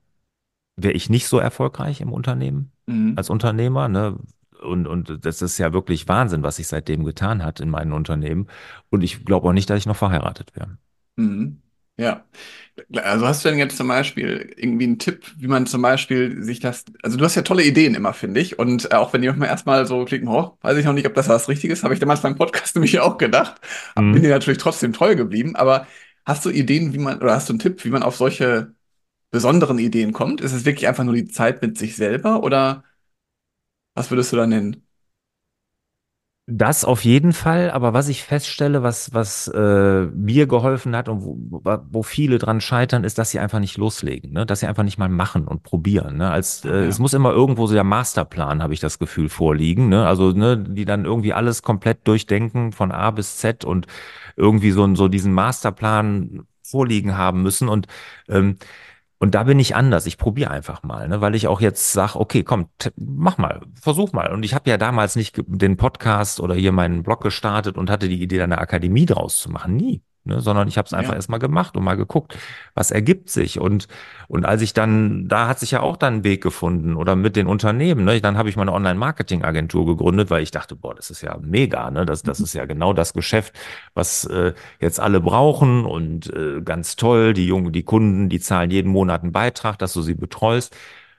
wäre 0.77 0.95
ich 0.95 1.11
nicht 1.11 1.27
so 1.27 1.39
erfolgreich 1.39 2.01
im 2.01 2.13
Unternehmen 2.13 2.73
Mhm. 2.87 3.15
als 3.17 3.31
Unternehmer, 3.31 3.89
ne? 3.89 4.17
Und, 4.63 4.87
und 4.87 5.25
das 5.25 5.41
ist 5.41 5.57
ja 5.57 5.73
wirklich 5.73 6.07
Wahnsinn, 6.07 6.43
was 6.43 6.57
sich 6.57 6.69
seitdem 6.69 7.05
getan 7.05 7.43
hat 7.43 7.61
in 7.61 7.71
meinen 7.71 7.93
Unternehmen. 7.95 8.47
Und 8.91 9.03
ich 9.03 9.25
glaube 9.25 9.49
auch 9.49 9.53
nicht, 9.55 9.71
dass 9.71 9.79
ich 9.79 9.87
noch 9.87 9.97
verheiratet 9.97 10.55
wäre. 10.55 10.77
Mhm. 11.17 11.63
Ja. 12.01 12.25
Also 12.97 13.27
hast 13.27 13.45
du 13.45 13.51
denn 13.51 13.59
jetzt 13.59 13.77
zum 13.77 13.89
Beispiel 13.89 14.55
irgendwie 14.57 14.85
einen 14.85 14.99
Tipp, 14.99 15.33
wie 15.39 15.49
man 15.49 15.67
zum 15.67 15.83
Beispiel 15.83 16.43
sich 16.43 16.61
das, 16.61 16.85
also 17.03 17.19
du 17.19 17.25
hast 17.25 17.35
ja 17.35 17.43
tolle 17.43 17.63
Ideen 17.65 17.95
immer, 17.95 18.15
finde 18.15 18.41
ich. 18.41 18.59
Und 18.59 18.91
äh, 18.93 18.95
auch 18.97 19.13
wenn 19.13 19.21
die 19.23 19.29
manchmal 19.29 19.49
erstmal 19.49 19.87
so 19.87 20.05
klicken, 20.07 20.29
oh, 20.29 20.57
weiß 20.63 20.79
ich 20.79 20.87
noch 20.87 20.95
nicht, 20.95 21.07
ob 21.07 21.15
das 21.15 21.29
was 21.29 21.49
Richtiges 21.49 21.81
ist, 21.81 21.85
habe 21.85 21.95
ich 21.95 22.01
damals 22.01 22.23
beim 22.23 22.37
Podcast 22.37 22.75
nämlich 22.77 22.99
auch 23.01 23.19
gedacht. 23.19 23.61
Bin 24.11 24.23
Mhm. 24.23 24.23
dir 24.23 24.31
natürlich 24.31 24.59
trotzdem 24.59 24.93
treu 24.95 25.15
geblieben, 25.17 25.57
aber 25.57 25.87
hast 26.25 26.45
du 26.47 26.51
Ideen, 26.51 26.95
wie 26.95 26.99
man, 26.99 27.19
oder 27.21 27.35
hast 27.35 27.49
du 27.49 27.53
einen 27.53 27.61
Tipp, 27.61 27.85
wie 27.85 27.91
man 27.91 28.03
auf 28.03 28.17
solche 28.17 28.75
besonderen 29.31 29.79
Ideen 29.79 30.13
kommt? 30.13 30.41
Ist 30.43 30.53
es 30.55 30.65
wirklich 30.67 30.89
einfach 30.89 31.05
nur 31.05 31.15
die 31.15 31.29
Zeit 31.29 31.63
mit 31.63 31.79
sich 31.79 31.97
selber 31.97 32.43
oder 32.45 32.85
was 33.95 34.11
würdest 34.11 34.33
du 34.33 34.37
da 34.37 34.47
nennen? 34.47 34.87
Das 36.53 36.85
auf 36.85 37.05
jeden 37.05 37.33
Fall, 37.33 37.71
aber 37.71 37.93
was 37.93 38.09
ich 38.09 38.25
feststelle, 38.25 38.83
was, 38.83 39.15
was 39.15 39.47
äh, 39.47 40.07
mir 40.07 40.49
geholfen 40.49 40.97
hat 40.97 41.09
und 41.09 41.23
wo, 41.23 41.63
wo 41.91 42.03
viele 42.03 42.39
dran 42.39 42.61
scheitern, 42.61 43.05
ist, 43.05 43.19
dass 43.19 43.31
sie 43.31 43.39
einfach 43.39 43.61
nicht 43.61 43.79
loslegen, 43.79 44.33
ne? 44.33 44.47
Dass 44.47 44.61
sie 44.61 44.67
einfach 44.67 44.83
nicht 44.83 44.99
mal 44.99 45.09
machen 45.09 45.47
und 45.47 45.63
probieren. 45.63 46.17
Ne? 46.17 46.29
Als 46.29 46.65
äh, 46.65 46.87
es 46.87 46.99
ja. 46.99 47.03
muss 47.03 47.15
immer 47.15 47.31
irgendwo 47.31 47.69
so 47.69 47.75
der 47.75 47.85
Masterplan, 47.85 48.65
habe 48.65 48.75
ich 48.75 48.81
das 48.81 48.99
Gefühl, 48.99 49.29
vorliegen. 49.29 49.89
Ne? 49.89 50.05
Also, 50.05 50.33
ne, 50.33 50.59
die 50.59 50.85
dann 50.85 51.05
irgendwie 51.05 51.33
alles 51.33 51.63
komplett 51.63 52.09
durchdenken 52.09 52.73
von 52.73 52.91
A 52.91 53.13
bis 53.13 53.37
Z 53.37 53.65
und 53.65 53.87
irgendwie 54.37 54.73
so, 54.73 54.93
so 54.97 55.07
diesen 55.07 55.33
Masterplan 55.33 56.47
vorliegen 56.65 57.17
haben 57.17 57.43
müssen. 57.43 57.69
Und 57.69 57.87
ähm, 58.29 58.57
und 59.21 59.35
da 59.35 59.45
bin 59.45 59.59
ich 59.59 59.77
anders. 59.77 60.07
Ich 60.07 60.17
probiere 60.17 60.51
einfach 60.51 60.83
mal, 60.83 61.07
ne? 61.07 61.21
weil 61.21 61.35
ich 61.35 61.47
auch 61.47 61.61
jetzt 61.61 61.93
sage, 61.93 62.19
okay, 62.19 62.43
komm, 62.43 62.69
mach 62.97 63.37
mal, 63.37 63.61
versuch 63.75 64.13
mal. 64.13 64.33
Und 64.33 64.45
ich 64.45 64.55
habe 64.55 64.71
ja 64.71 64.79
damals 64.79 65.15
nicht 65.15 65.41
den 65.47 65.77
Podcast 65.77 66.41
oder 66.41 66.55
hier 66.55 66.73
meinen 66.73 67.03
Blog 67.03 67.23
gestartet 67.23 67.77
und 67.77 67.91
hatte 67.91 68.09
die 68.09 68.23
Idee, 68.23 68.39
da 68.39 68.45
eine 68.45 68.59
Akademie 68.59 69.05
draus 69.05 69.39
zu 69.39 69.51
machen. 69.51 69.77
Nie. 69.77 70.03
Ne? 70.31 70.41
Sondern 70.41 70.69
ich 70.69 70.79
habe 70.79 70.87
es 70.87 70.95
einfach 70.95 71.13
Ja. 71.13 71.17
erst 71.17 71.29
mal 71.29 71.39
gemacht 71.39 71.77
und 71.77 71.85
mal 71.85 71.97
geguckt, 71.97 72.39
was 72.75 72.91
ergibt 72.91 73.29
sich. 73.31 73.61
Und, 73.61 73.89
und 74.29 74.47
als 74.47 74.63
ich 74.63 74.73
dann, 74.73 75.29
da 75.29 75.49
hat 75.49 75.59
sich 75.59 75.73
ja 75.73 75.81
auch 75.81 75.97
dann 75.97 76.15
ein 76.17 76.25
Weg 76.25 76.43
gefunden 76.43 76.97
oder 76.97 77.17
mit 77.17 77.37
den 77.37 77.47
Unternehmen, 77.47 78.05
ne? 78.05 78.21
Dann 78.21 78.39
habe 78.39 78.49
ich 78.49 78.57
meine 78.57 78.73
Online-Marketing-Agentur 78.73 79.87
gegründet, 79.87 80.31
weil 80.31 80.43
ich 80.43 80.51
dachte, 80.51 80.77
boah, 80.77 80.95
das 80.95 81.11
ist 81.11 81.21
ja 81.23 81.37
mega, 81.43 81.91
ne? 81.91 82.07
Das, 82.07 82.23
das 82.23 82.41
ist 82.41 82.55
ja 82.55 82.65
genau 82.65 82.93
das 82.93 83.13
Geschäft, 83.13 83.59
was 83.95 84.25
äh, 84.25 84.55
jetzt 84.81 85.01
alle 85.01 85.21
brauchen 85.21 85.85
und 85.85 86.33
äh, 86.35 86.63
ganz 86.63 86.97
toll, 86.97 87.35
die 87.35 87.47
Jungen, 87.47 87.73
die 87.73 87.83
Kunden, 87.83 88.29
die 88.29 88.41
zahlen 88.41 88.71
jeden 88.71 88.91
Monat 88.93 89.23
einen 89.23 89.33
Beitrag, 89.33 89.79
dass 89.79 89.93
du 89.93 90.03
sie 90.03 90.15
betreust. 90.15 90.75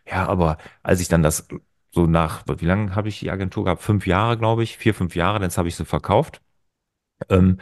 Ja, 0.10 0.28
aber 0.28 0.58
als 0.84 1.02
ich 1.02 1.08
dann 1.08 1.24
das 1.24 1.48
so 1.92 2.08
nach, 2.08 2.44
wie 2.48 2.66
lange 2.66 2.96
habe 2.96 3.10
ich 3.10 3.20
die 3.20 3.30
Agentur 3.32 3.66
gehabt? 3.66 3.82
Fünf 3.82 4.08
Jahre, 4.08 4.38
glaube 4.38 4.64
ich, 4.64 4.78
vier, 4.78 4.94
fünf 4.94 5.16
Jahre, 5.16 5.42
jetzt 5.44 5.58
habe 5.58 5.68
ich 5.68 5.76
sie 5.76 5.86
verkauft. 5.86 6.42
Ähm, 7.30 7.58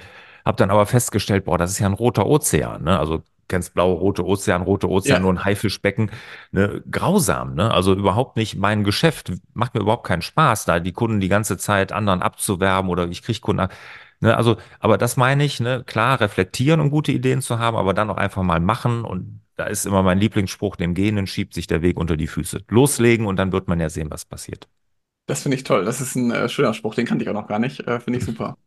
habe 0.46 0.58
dann 0.58 0.70
aber 0.72 0.86
festgestellt, 0.86 1.46
boah, 1.46 1.58
das 1.58 1.72
ist 1.72 1.80
ja 1.80 1.88
ein 1.88 1.94
roter 1.94 2.26
Ozean, 2.26 2.84
ne? 2.84 3.00
Also 3.00 3.24
kennst 3.48 3.74
blaue, 3.74 3.96
rote 3.98 4.24
Ozean, 4.26 4.62
rote 4.62 4.88
Ozean, 4.90 5.22
Ja. 5.22 5.24
nur 5.24 5.34
ein 5.34 5.44
Haifischbecken, 5.46 6.12
ne? 6.52 6.84
Grausam, 6.90 7.56
ne? 7.56 7.72
Also 7.74 7.94
überhaupt 7.96 8.38
nicht 8.38 8.56
mein 8.58 8.84
Geschäft, 8.84 9.32
macht 9.54 9.74
mir 9.76 9.82
überhaupt 9.82 10.06
keinen 10.08 10.22
Spaß, 10.22 10.66
da 10.66 10.80
die 10.80 10.92
Kunden 10.94 11.20
die 11.20 11.30
ganze 11.30 11.58
Zeit 11.58 11.92
anderen 11.92 12.22
abzuwerben 12.22 12.90
oder 12.90 13.08
ich 13.10 13.22
kriege 13.24 13.40
Kunden, 13.42 13.62
ab- 13.62 13.74
ne? 14.20 14.36
Also, 14.38 14.58
aber 14.80 14.98
das 14.98 15.18
meine 15.18 15.44
ich, 15.46 15.60
ne? 15.60 15.84
Klar, 15.86 16.20
reflektieren, 16.22 16.80
um 16.80 16.90
gute 16.92 17.12
Ideen 17.12 17.42
zu 17.42 17.60
haben, 17.60 17.78
aber 17.78 17.94
dann 17.94 18.10
auch 18.10 18.18
einfach 18.18 18.44
mal 18.44 18.60
machen 18.60 19.04
und 19.06 19.42
da 19.56 19.66
ist 19.66 19.86
immer 19.86 20.04
mein 20.04 20.20
Lieblingsspruch, 20.20 20.76
dem 20.78 20.94
Gehenden 20.94 21.28
schiebt 21.28 21.54
sich 21.54 21.68
der 21.68 21.82
Weg 21.82 21.98
unter 21.98 22.16
die 22.18 22.28
Füße. 22.28 22.62
Loslegen 22.70 23.26
und 23.26 23.36
dann 23.38 23.52
wird 23.52 23.68
man 23.68 23.80
ja 23.80 23.90
sehen, 23.90 24.10
was 24.10 24.24
passiert. 24.26 24.70
Das 25.28 25.44
finde 25.44 25.56
ich 25.58 25.64
toll. 25.64 25.86
Das 25.86 26.02
ist 26.02 26.16
ein 26.16 26.32
äh, 26.32 26.50
schöner 26.50 26.74
Spruch, 26.74 26.96
den 26.96 27.06
kannte 27.06 27.24
ich 27.24 27.30
auch 27.30 27.34
noch 27.34 27.48
gar 27.48 27.60
nicht. 27.60 27.82
Äh, 27.82 28.00
finde 28.00 28.20
ich 28.20 28.26
super. 28.26 28.58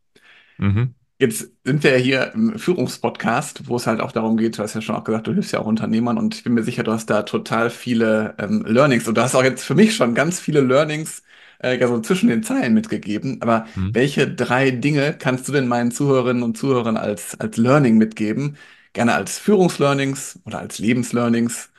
Mhm. 0.58 0.94
Jetzt 1.18 1.52
sind 1.64 1.84
wir 1.84 1.92
ja 1.92 1.96
hier 1.98 2.32
im 2.34 2.58
Führungspodcast, 2.58 3.68
wo 3.68 3.76
es 3.76 3.86
halt 3.86 4.00
auch 4.00 4.10
darum 4.12 4.36
geht, 4.36 4.58
du 4.58 4.62
hast 4.62 4.74
ja 4.74 4.80
schon 4.80 4.96
auch 4.96 5.04
gesagt, 5.04 5.28
du 5.28 5.32
hilfst 5.32 5.52
ja 5.52 5.60
auch 5.60 5.66
Unternehmern 5.66 6.18
und 6.18 6.34
ich 6.34 6.42
bin 6.42 6.54
mir 6.54 6.64
sicher, 6.64 6.82
du 6.82 6.92
hast 6.92 7.06
da 7.10 7.22
total 7.22 7.70
viele 7.70 8.34
ähm, 8.38 8.64
Learnings 8.66 9.06
und 9.06 9.16
du 9.16 9.22
hast 9.22 9.36
auch 9.36 9.44
jetzt 9.44 9.62
für 9.64 9.76
mich 9.76 9.94
schon 9.94 10.14
ganz 10.16 10.40
viele 10.40 10.60
Learnings 10.62 11.22
äh, 11.62 11.78
ja 11.78 11.86
so 11.86 12.00
zwischen 12.00 12.28
den 12.28 12.42
Zeilen 12.42 12.74
mitgegeben. 12.74 13.40
Aber 13.40 13.66
Mhm. 13.74 13.92
welche 13.92 14.28
drei 14.34 14.72
Dinge 14.72 15.14
kannst 15.16 15.46
du 15.48 15.52
denn 15.52 15.68
meinen 15.68 15.92
Zuhörerinnen 15.92 16.42
und 16.42 16.56
Zuhörern 16.58 16.96
als, 16.96 17.38
als 17.40 17.56
Learning 17.56 17.98
mitgeben? 17.98 18.56
Gerne 18.92 19.14
als 19.14 19.38
Führungslearnings 19.38 20.40
oder 20.44 20.58
als 20.58 20.78
Lebenslearnings? 20.80 21.70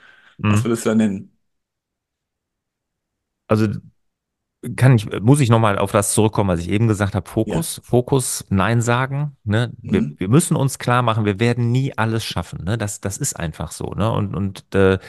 Was 0.50 0.64
Mhm. 0.64 0.66
würdest 0.66 0.86
du 0.86 0.90
da 0.90 0.96
nennen? 0.96 1.32
Also 3.48 3.68
kann 4.76 4.96
ich, 4.96 5.08
muss 5.22 5.40
ich 5.42 5.50
nochmal 5.50 5.78
auf 5.78 5.92
das 5.92 6.14
zurückkommen, 6.14 6.50
was 6.50 6.60
ich 6.60 6.70
eben 6.70 6.88
gesagt 6.88 7.16
habe, 7.16 7.26
Ja. 7.28 7.34
Fokus, 7.34 7.82
Fokus, 7.84 8.46
Nein 8.50 8.82
sagen, 8.82 9.36
ne? 9.44 9.72
Wir, 9.82 10.02
Mhm. 10.02 10.16
wir 10.20 10.30
müssen 10.30 10.56
uns 10.56 10.80
klar 10.80 11.02
machen, 11.02 11.26
wir 11.26 11.40
werden 11.40 11.72
nie 11.72 11.98
alles 11.98 12.24
schaffen, 12.24 12.64
ne? 12.64 12.78
Das, 12.78 13.02
das 13.02 13.18
ist 13.18 13.40
einfach 13.40 13.72
so, 13.72 13.94
ne? 13.94 14.12
Und, 14.12 14.36
und 14.36 14.74
äh, 14.76 15.00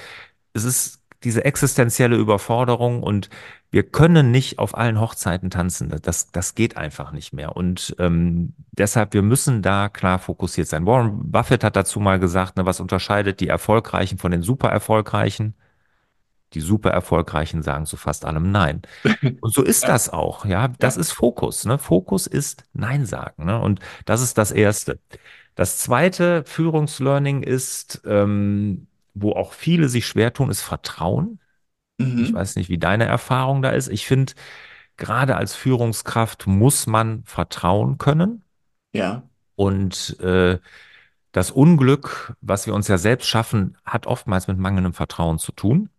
es 0.54 0.64
ist 0.64 1.00
diese 1.22 1.44
existenzielle 1.44 2.16
Überforderung 2.16 3.02
und 3.02 3.30
wir 3.70 3.82
können 3.82 4.30
nicht 4.30 4.58
auf 4.58 4.76
allen 4.76 5.00
Hochzeiten 5.00 5.50
tanzen. 5.50 5.88
Das, 6.02 6.30
das 6.30 6.54
geht 6.54 6.76
einfach 6.76 7.12
nicht 7.12 7.32
mehr. 7.32 7.56
Und 7.56 7.96
ähm, 7.98 8.52
deshalb, 8.72 9.14
wir 9.14 9.22
müssen 9.22 9.62
da 9.62 9.88
klar 9.88 10.18
fokussiert 10.18 10.68
sein. 10.68 10.86
Warren 10.86 11.30
Buffett 11.32 11.64
hat 11.64 11.74
dazu 11.76 11.98
mal 11.98 12.20
gesagt, 12.20 12.56
ne, 12.56 12.66
was 12.66 12.78
unterscheidet 12.78 13.40
die 13.40 13.48
Erfolgreichen 13.48 14.18
von 14.18 14.30
den 14.30 14.42
super 14.42 14.68
Erfolgreichen? 14.68 15.54
Die 16.54 16.60
super 16.60 16.90
erfolgreichen 16.90 17.62
sagen 17.62 17.86
zu 17.86 17.96
fast 17.96 18.24
allem 18.24 18.50
Nein. 18.50 18.82
Und 19.40 19.52
so 19.54 19.62
ist 19.62 19.88
das 19.88 20.08
auch, 20.10 20.44
ja. 20.46 20.68
Das 20.78 20.96
ist 20.96 21.12
Fokus, 21.12 21.64
ne? 21.66 21.78
Fokus 21.78 22.26
ist 22.26 22.64
Nein 22.72 23.06
sagen, 23.06 23.44
ne? 23.44 23.60
Und 23.60 23.80
das 24.06 24.22
ist 24.22 24.38
das 24.38 24.52
Erste. 24.52 25.00
Das 25.54 25.78
zweite 25.78 26.44
Führungslearning 26.46 27.42
ist, 27.42 28.02
ähm, 28.06 28.88
wo 29.14 29.32
auch 29.32 29.52
viele 29.52 29.88
sich 29.88 30.06
schwer 30.06 30.32
tun, 30.32 30.50
ist 30.50 30.62
Vertrauen. 30.62 31.40
Ich 31.98 32.06
Mhm. 32.06 32.34
weiß 32.34 32.56
nicht, 32.56 32.68
wie 32.70 32.78
deine 32.78 33.04
Erfahrung 33.06 33.62
da 33.62 33.70
ist. 33.70 33.88
Ich 33.88 34.06
finde, 34.06 34.32
gerade 34.96 35.36
als 35.36 35.54
Führungskraft 35.54 36.46
muss 36.46 36.86
man 36.86 37.24
vertrauen 37.24 37.98
können. 37.98 38.44
Ja. 38.92 39.22
Und 39.56 40.18
äh, 40.20 40.58
das 41.32 41.50
Unglück, 41.50 42.34
was 42.40 42.66
wir 42.66 42.74
uns 42.74 42.88
ja 42.88 42.98
selbst 42.98 43.26
schaffen, 43.28 43.76
hat 43.84 44.06
oftmals 44.06 44.48
mit 44.48 44.58
mangelndem 44.58 44.92
Vertrauen 44.94 45.38
zu 45.38 45.52
tun, 45.52 45.90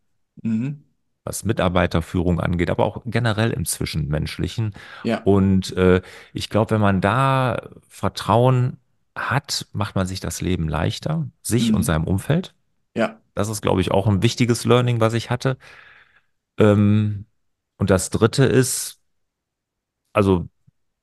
Mhm. 0.43 0.83
was 1.23 1.43
Mitarbeiterführung 1.43 2.39
angeht, 2.39 2.69
aber 2.69 2.85
auch 2.85 3.01
generell 3.05 3.49
im 3.51 3.65
Zwischenmenschlichen. 3.65 4.75
Ja. 5.03 5.21
Und 5.23 5.75
äh, 5.75 6.01
ich 6.33 6.49
glaube, 6.49 6.71
wenn 6.75 6.81
man 6.81 7.01
da 7.01 7.69
Vertrauen 7.87 8.77
hat, 9.15 9.65
macht 9.73 9.95
man 9.95 10.05
sich 10.05 10.19
das 10.19 10.41
Leben 10.41 10.67
leichter, 10.69 11.27
sich 11.41 11.69
und 11.73 11.79
Mhm. 11.79 11.83
seinem 11.83 12.03
Umfeld. 12.03 12.53
Ja. 12.95 13.19
Das 13.33 13.49
ist, 13.49 13.61
glaube 13.63 13.81
ich, 13.81 13.91
auch 13.91 14.07
ein 14.07 14.21
wichtiges 14.21 14.65
Learning, 14.65 14.99
was 14.99 15.13
ich 15.13 15.29
hatte. 15.31 15.57
Ähm, 16.59 17.25
und 17.77 17.89
das 17.89 18.09
Dritte 18.09 18.45
ist, 18.45 18.99
also 20.13 20.47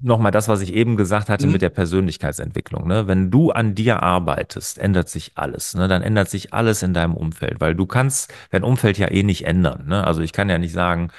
nochmal 0.03 0.33
das, 0.33 0.49
was 0.49 0.61
ich 0.61 0.73
eben 0.75 0.97
gesagt 0.97 1.29
hatte 1.29 1.47
mit 1.47 1.55
Mhm. 1.57 1.61
der 1.61 1.71
Persönlichkeitsentwicklung. 1.71 2.87
Ne? 2.89 3.07
Wenn 3.07 3.31
du 3.31 3.51
an 3.53 3.75
dir 3.75 4.03
arbeitest, 4.03 4.79
ändert 4.79 5.09
sich 5.09 5.33
alles. 5.37 5.75
Ne? 5.75 5.89
Dann 5.89 6.03
ändert 6.03 6.29
sich 6.29 6.53
alles 6.53 6.83
in 6.83 6.93
deinem 6.95 7.15
Umfeld, 7.15 7.61
weil 7.61 7.75
du 7.75 7.87
kannst 7.87 8.33
dein 8.51 8.65
Umfeld 8.65 8.99
ja 8.99 9.11
eh 9.11 9.23
nicht 9.23 9.47
ändern. 9.47 9.87
Ne? 9.87 10.05
Also 10.07 10.21
ich 10.23 10.33
kann 10.33 10.49
ja 10.51 10.59
nicht 10.59 10.73
sagen, 10.73 11.11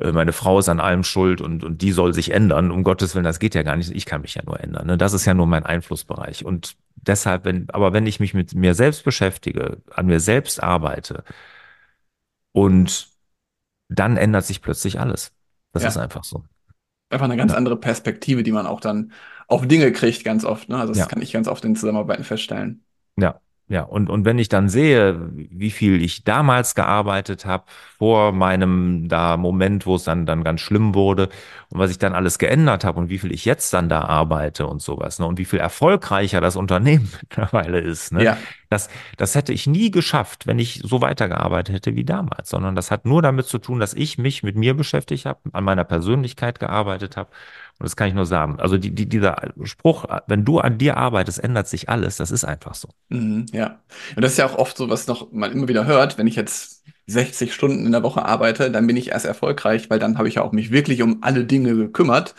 äh, 0.00 0.12
meine 0.12 0.32
Frau 0.32 0.58
ist 0.58 0.68
an 0.68 0.80
allem 0.80 1.04
schuld 1.04 1.40
und, 1.40 1.62
und 1.64 1.82
die 1.82 1.92
soll 1.92 2.14
sich 2.14 2.30
ändern. 2.32 2.70
Um 2.70 2.84
Gottes 2.84 3.14
Willen, 3.14 3.24
das 3.24 3.38
geht 3.38 3.54
ja 3.54 3.62
gar 3.62 3.76
nicht. 3.76 3.90
Ich 3.90 4.06
kann 4.06 4.22
mich 4.22 4.34
ja 4.34 4.42
nur 4.44 4.60
ändern. 4.60 4.86
Ne? 4.86 4.96
Das 4.98 5.12
ist 5.12 5.26
ja 5.26 5.34
nur 5.34 5.46
mein 5.46 5.66
Einflussbereich. 5.66 6.44
Und 6.44 6.76
deshalb, 6.96 7.44
wenn, 7.44 7.68
aber 7.70 7.92
wenn 7.92 8.06
ich 8.06 8.18
mich 8.20 8.34
mit 8.34 8.54
mir 8.54 8.74
selbst 8.74 9.04
beschäftige, 9.04 9.78
an 9.94 10.06
mir 10.06 10.20
selbst 10.20 10.62
arbeite 10.62 11.24
und 12.52 13.08
dann 13.88 14.16
ändert 14.16 14.44
sich 14.44 14.62
plötzlich 14.62 15.00
alles. 15.00 15.32
Das 15.72 15.84
ist 15.84 15.96
Ja. 15.96 16.02
einfach 16.02 16.24
so. 16.24 16.44
Einfach 17.10 17.26
eine 17.26 17.36
ganz 17.36 17.52
Ja, 17.52 17.56
andere 17.56 17.78
Perspektive, 17.78 18.42
die 18.42 18.52
man 18.52 18.66
auch 18.66 18.80
dann 18.80 19.12
auf 19.48 19.66
Dinge 19.66 19.92
kriegt, 19.92 20.24
ganz 20.24 20.44
oft. 20.44 20.68
Ne? 20.68 20.78
Also 20.78 20.94
das 20.94 21.00
ja. 21.00 21.06
kann 21.08 21.22
ich 21.22 21.32
ganz 21.32 21.48
oft 21.48 21.64
in 21.64 21.76
Zusammenarbeiten 21.76 22.24
feststellen. 22.24 22.84
Ja, 23.16 23.40
ja. 23.70 23.82
Und, 23.82 24.10
und 24.10 24.24
wenn 24.24 24.38
ich 24.38 24.48
dann 24.48 24.68
sehe, 24.68 25.16
wie 25.32 25.70
viel 25.70 26.02
ich 26.02 26.24
damals 26.24 26.74
gearbeitet 26.74 27.46
habe, 27.46 27.64
vor 27.98 28.32
meinem 28.32 29.08
da 29.08 29.36
Moment, 29.36 29.86
wo 29.86 29.94
es 29.94 30.04
dann, 30.04 30.26
dann 30.26 30.42
ganz 30.44 30.60
schlimm 30.60 30.94
wurde 30.94 31.28
und 31.70 31.78
was 31.78 31.90
ich 31.92 31.98
dann 31.98 32.14
alles 32.14 32.38
geändert 32.38 32.84
habe 32.84 32.98
und 32.98 33.10
wie 33.10 33.18
viel 33.18 33.30
ich 33.32 33.44
jetzt 33.44 33.72
dann 33.72 33.88
da 33.88 34.00
arbeite 34.02 34.66
und 34.66 34.82
sowas, 34.82 35.20
ne, 35.20 35.26
und 35.26 35.38
wie 35.38 35.44
viel 35.44 35.60
erfolgreicher 35.60 36.40
das 36.40 36.56
Unternehmen 36.56 37.10
mittlerweile 37.22 37.78
ist, 37.78 38.12
ne, 38.12 38.24
Ja. 38.24 38.38
das, 38.70 38.88
das 39.16 39.34
hätte 39.36 39.52
ich 39.52 39.66
nie 39.68 39.90
geschafft, 39.92 40.46
wenn 40.48 40.58
ich 40.58 40.80
so 40.84 41.00
weitergearbeitet 41.00 41.74
hätte 41.76 41.94
wie 41.96 42.04
damals, 42.04 42.50
sondern 42.50 42.74
das 42.74 42.90
hat 42.90 43.06
nur 43.06 43.22
damit 43.22 43.46
zu 43.46 43.58
tun, 43.58 43.78
dass 43.80 43.94
ich 43.94 44.18
mich 44.18 44.42
mit 44.42 44.56
mir 44.56 44.74
beschäftigt 44.74 45.26
habe, 45.26 45.40
an 45.52 45.64
meiner 45.64 45.84
Persönlichkeit 45.84 46.58
gearbeitet 46.60 47.16
habe 47.16 47.30
und 47.80 47.84
das 47.84 47.96
kann 47.96 48.08
ich 48.08 48.14
nur 48.14 48.26
sagen. 48.26 48.60
Also 48.60 48.78
die, 48.78 48.94
die, 48.94 49.08
dieser 49.08 49.52
Spruch, 49.64 50.04
wenn 50.28 50.44
du 50.44 50.60
an 50.60 50.78
dir 50.78 50.96
arbeitest, 50.98 51.42
ändert 51.42 51.66
sich 51.66 51.88
alles. 51.88 52.18
Das 52.18 52.30
ist 52.30 52.44
einfach 52.44 52.74
so. 52.74 52.88
Mhm. 53.08 53.46
Ja. 53.52 53.82
Und 54.14 54.22
das 54.22 54.32
ist 54.32 54.38
ja 54.38 54.46
auch 54.46 54.56
oft 54.56 54.76
so, 54.76 54.88
was 54.90 55.06
noch 55.08 55.32
man 55.32 55.50
immer 55.52 55.66
wieder 55.68 55.86
hört, 55.86 56.18
wenn 56.18 56.26
ich 56.28 56.36
jetzt 56.36 56.84
60 57.06 57.52
Stunden 57.54 57.86
in 57.86 57.92
der 57.92 58.02
Woche 58.04 58.24
arbeite, 58.24 58.70
dann 58.70 58.86
bin 58.86 58.96
ich 58.96 59.08
erst 59.08 59.26
erfolgreich, 59.26 59.90
weil 59.90 59.98
dann 59.98 60.18
habe 60.18 60.28
ich 60.28 60.36
ja 60.36 60.42
auch 60.42 60.52
mich 60.52 60.70
wirklich 60.70 61.02
um 61.02 61.22
alle 61.22 61.44
Dinge 61.44 61.74
gekümmert. 61.74 62.34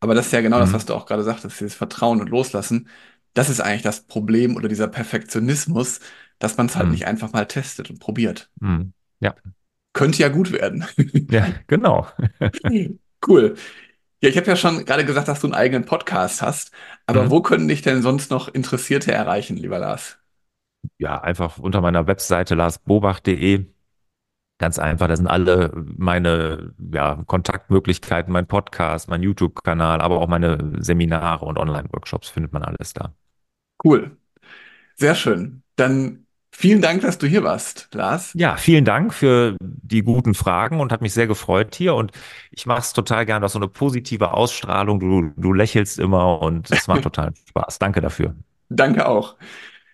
Aber 0.00 0.14
das 0.14 0.26
ist 0.26 0.32
ja 0.32 0.40
genau 0.40 0.58
das, 0.60 0.72
was 0.72 0.84
Mhm. 0.84 0.88
du 0.88 0.94
auch 0.94 1.06
gerade 1.06 1.22
sagtest, 1.24 1.60
dieses 1.60 1.74
Vertrauen 1.74 2.20
und 2.20 2.28
Loslassen. 2.30 2.88
Das 3.34 3.50
ist 3.50 3.60
eigentlich 3.60 3.82
das 3.82 4.02
Problem 4.06 4.56
oder 4.56 4.68
dieser 4.68 4.88
Perfektionismus, 4.88 6.00
dass 6.38 6.56
man 6.56 6.66
es 6.66 6.76
halt 6.76 6.86
Mhm. 6.86 6.92
nicht 6.92 7.06
einfach 7.06 7.32
mal 7.32 7.46
testet 7.46 7.90
und 7.90 8.00
probiert. 8.00 8.50
Mhm. 8.60 8.92
Ja, 9.20 9.34
Könnte 9.92 10.22
ja 10.22 10.28
gut 10.28 10.52
werden. 10.52 10.84
ja, 11.30 11.46
genau. 11.66 12.06
Cool. 13.26 13.56
Ja, 14.22 14.28
ich 14.28 14.36
habe 14.36 14.46
ja 14.48 14.56
schon 14.56 14.84
gerade 14.84 15.04
gesagt, 15.04 15.26
dass 15.28 15.40
du 15.40 15.46
einen 15.48 15.54
eigenen 15.54 15.84
Podcast 15.84 16.40
hast. 16.42 16.72
Aber 17.06 17.30
Mhm. 17.30 17.30
wo 17.30 17.40
können 17.42 17.68
dich 17.68 17.82
denn 17.82 18.02
sonst 18.02 18.30
noch 18.30 18.48
Interessierte 18.48 19.12
erreichen, 19.12 19.56
lieber 19.56 19.78
Lars? 19.78 20.18
Ja, 20.98 21.20
einfach 21.20 21.58
unter 21.58 21.80
meiner 21.80 22.06
Webseite 22.06 22.54
larsbobach.de. 22.54 23.66
Ganz 24.58 24.78
einfach, 24.78 25.08
da 25.08 25.16
sind 25.16 25.28
alle 25.28 25.72
meine 25.98 26.74
ja, 26.92 27.16
Kontaktmöglichkeiten, 27.26 28.32
mein 28.32 28.46
Podcast, 28.48 29.08
mein 29.08 29.22
YouTube-Kanal, 29.22 30.00
aber 30.02 30.20
auch 30.20 30.28
meine 30.28 30.72
Seminare 30.80 31.46
und 31.46 31.58
Online-Workshops 31.58 32.30
findet 32.30 32.52
man 32.52 32.64
alles 32.64 32.94
da. 32.94 33.14
Cool. 33.84 34.16
Sehr 34.96 35.16
schön. 35.16 35.64
Dann 35.76 36.27
vielen 36.58 36.82
Dank, 36.82 37.02
dass 37.02 37.18
du 37.18 37.26
hier 37.26 37.44
warst, 37.44 37.88
Lars. 37.92 38.32
Ja, 38.34 38.56
vielen 38.56 38.84
Dank 38.84 39.14
für 39.14 39.56
die 39.60 40.02
guten 40.02 40.34
Fragen 40.34 40.80
und 40.80 40.92
hat 40.92 41.00
mich 41.00 41.14
sehr 41.14 41.26
gefreut 41.26 41.74
hier. 41.74 41.94
Und 41.94 42.12
ich 42.50 42.66
mache 42.66 42.80
es 42.80 42.92
total 42.92 43.24
gern, 43.26 43.40
du 43.40 43.44
hast 43.44 43.52
so 43.52 43.58
eine 43.58 43.68
positive 43.68 44.32
Ausstrahlung. 44.32 45.00
Du, 45.00 45.32
du 45.36 45.52
lächelst 45.52 45.98
immer 45.98 46.42
und 46.42 46.70
es 46.70 46.88
macht 46.88 47.02
total 47.04 47.32
Spaß. 47.48 47.78
Danke 47.78 48.00
dafür. 48.00 48.34
Danke 48.68 49.08
auch. 49.08 49.36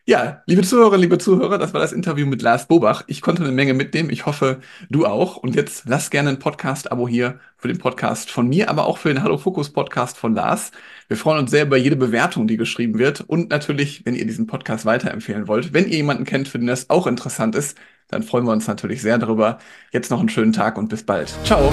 Ja, 0.07 0.43
liebe 0.45 0.61
Zuhörerinnen, 0.61 1.01
liebe 1.01 1.17
Zuhörer, 1.17 1.57
das 1.57 1.73
war 1.73 1.81
das 1.81 1.95
Interview 1.95 2.27
mit 2.27 2.43
Lars 2.43 2.69
Bobach. 2.69 3.05
Ich 3.07 3.23
konnte 3.23 3.43
eine 3.43 3.53
Menge 3.53 3.73
mitnehmen. 3.73 4.11
Ich 4.11 4.27
hoffe, 4.27 4.61
du 4.91 5.07
auch. 5.07 5.39
Und 5.39 5.57
jetzt 5.57 5.85
lass 5.87 6.11
gerne 6.11 6.29
ein 6.29 6.39
Podcast-Abo 6.39 7.09
hier 7.09 7.41
für 7.57 7.69
den 7.69 7.79
Podcast 7.79 8.31
von 8.31 8.47
mir, 8.47 8.69
aber 8.69 8.85
auch 8.85 8.99
für 8.99 9.09
den 9.09 9.23
Hallo 9.23 9.39
Fokus 9.39 9.73
Podcast 9.73 10.19
von 10.19 10.35
Lars. 10.35 10.73
Wir 11.09 11.17
freuen 11.17 11.39
uns 11.39 11.51
sehr 11.51 11.65
über 11.65 11.79
jede 11.79 11.97
Bewertung, 11.97 12.47
die 12.47 12.59
geschrieben 12.59 12.99
wird. 12.99 13.23
Und 13.23 13.49
natürlich, 13.49 14.05
wenn 14.05 14.15
ihr 14.15 14.27
diesen 14.27 14.47
Podcast 14.47 14.85
weiterempfehlen 14.85 15.49
wollt. 15.49 15.73
Wenn 15.73 15.89
ihr 15.89 15.97
jemanden 15.97 16.25
kennt, 16.25 16.49
für 16.49 16.59
den 16.59 16.67
das 16.67 16.91
auch 16.91 17.07
interessant 17.07 17.55
ist, 17.55 17.79
dann 18.09 18.23
freuen 18.23 18.45
wir 18.45 18.53
uns 18.53 18.67
natürlich 18.67 19.01
sehr 19.01 19.17
darüber. 19.17 19.57
Jetzt 19.91 20.11
noch 20.11 20.21
einen 20.21 20.29
schönen 20.29 20.53
Tag 20.53 20.77
und 20.77 20.91
bis 20.91 21.03
bald. 21.03 21.35
Ciao. 21.45 21.73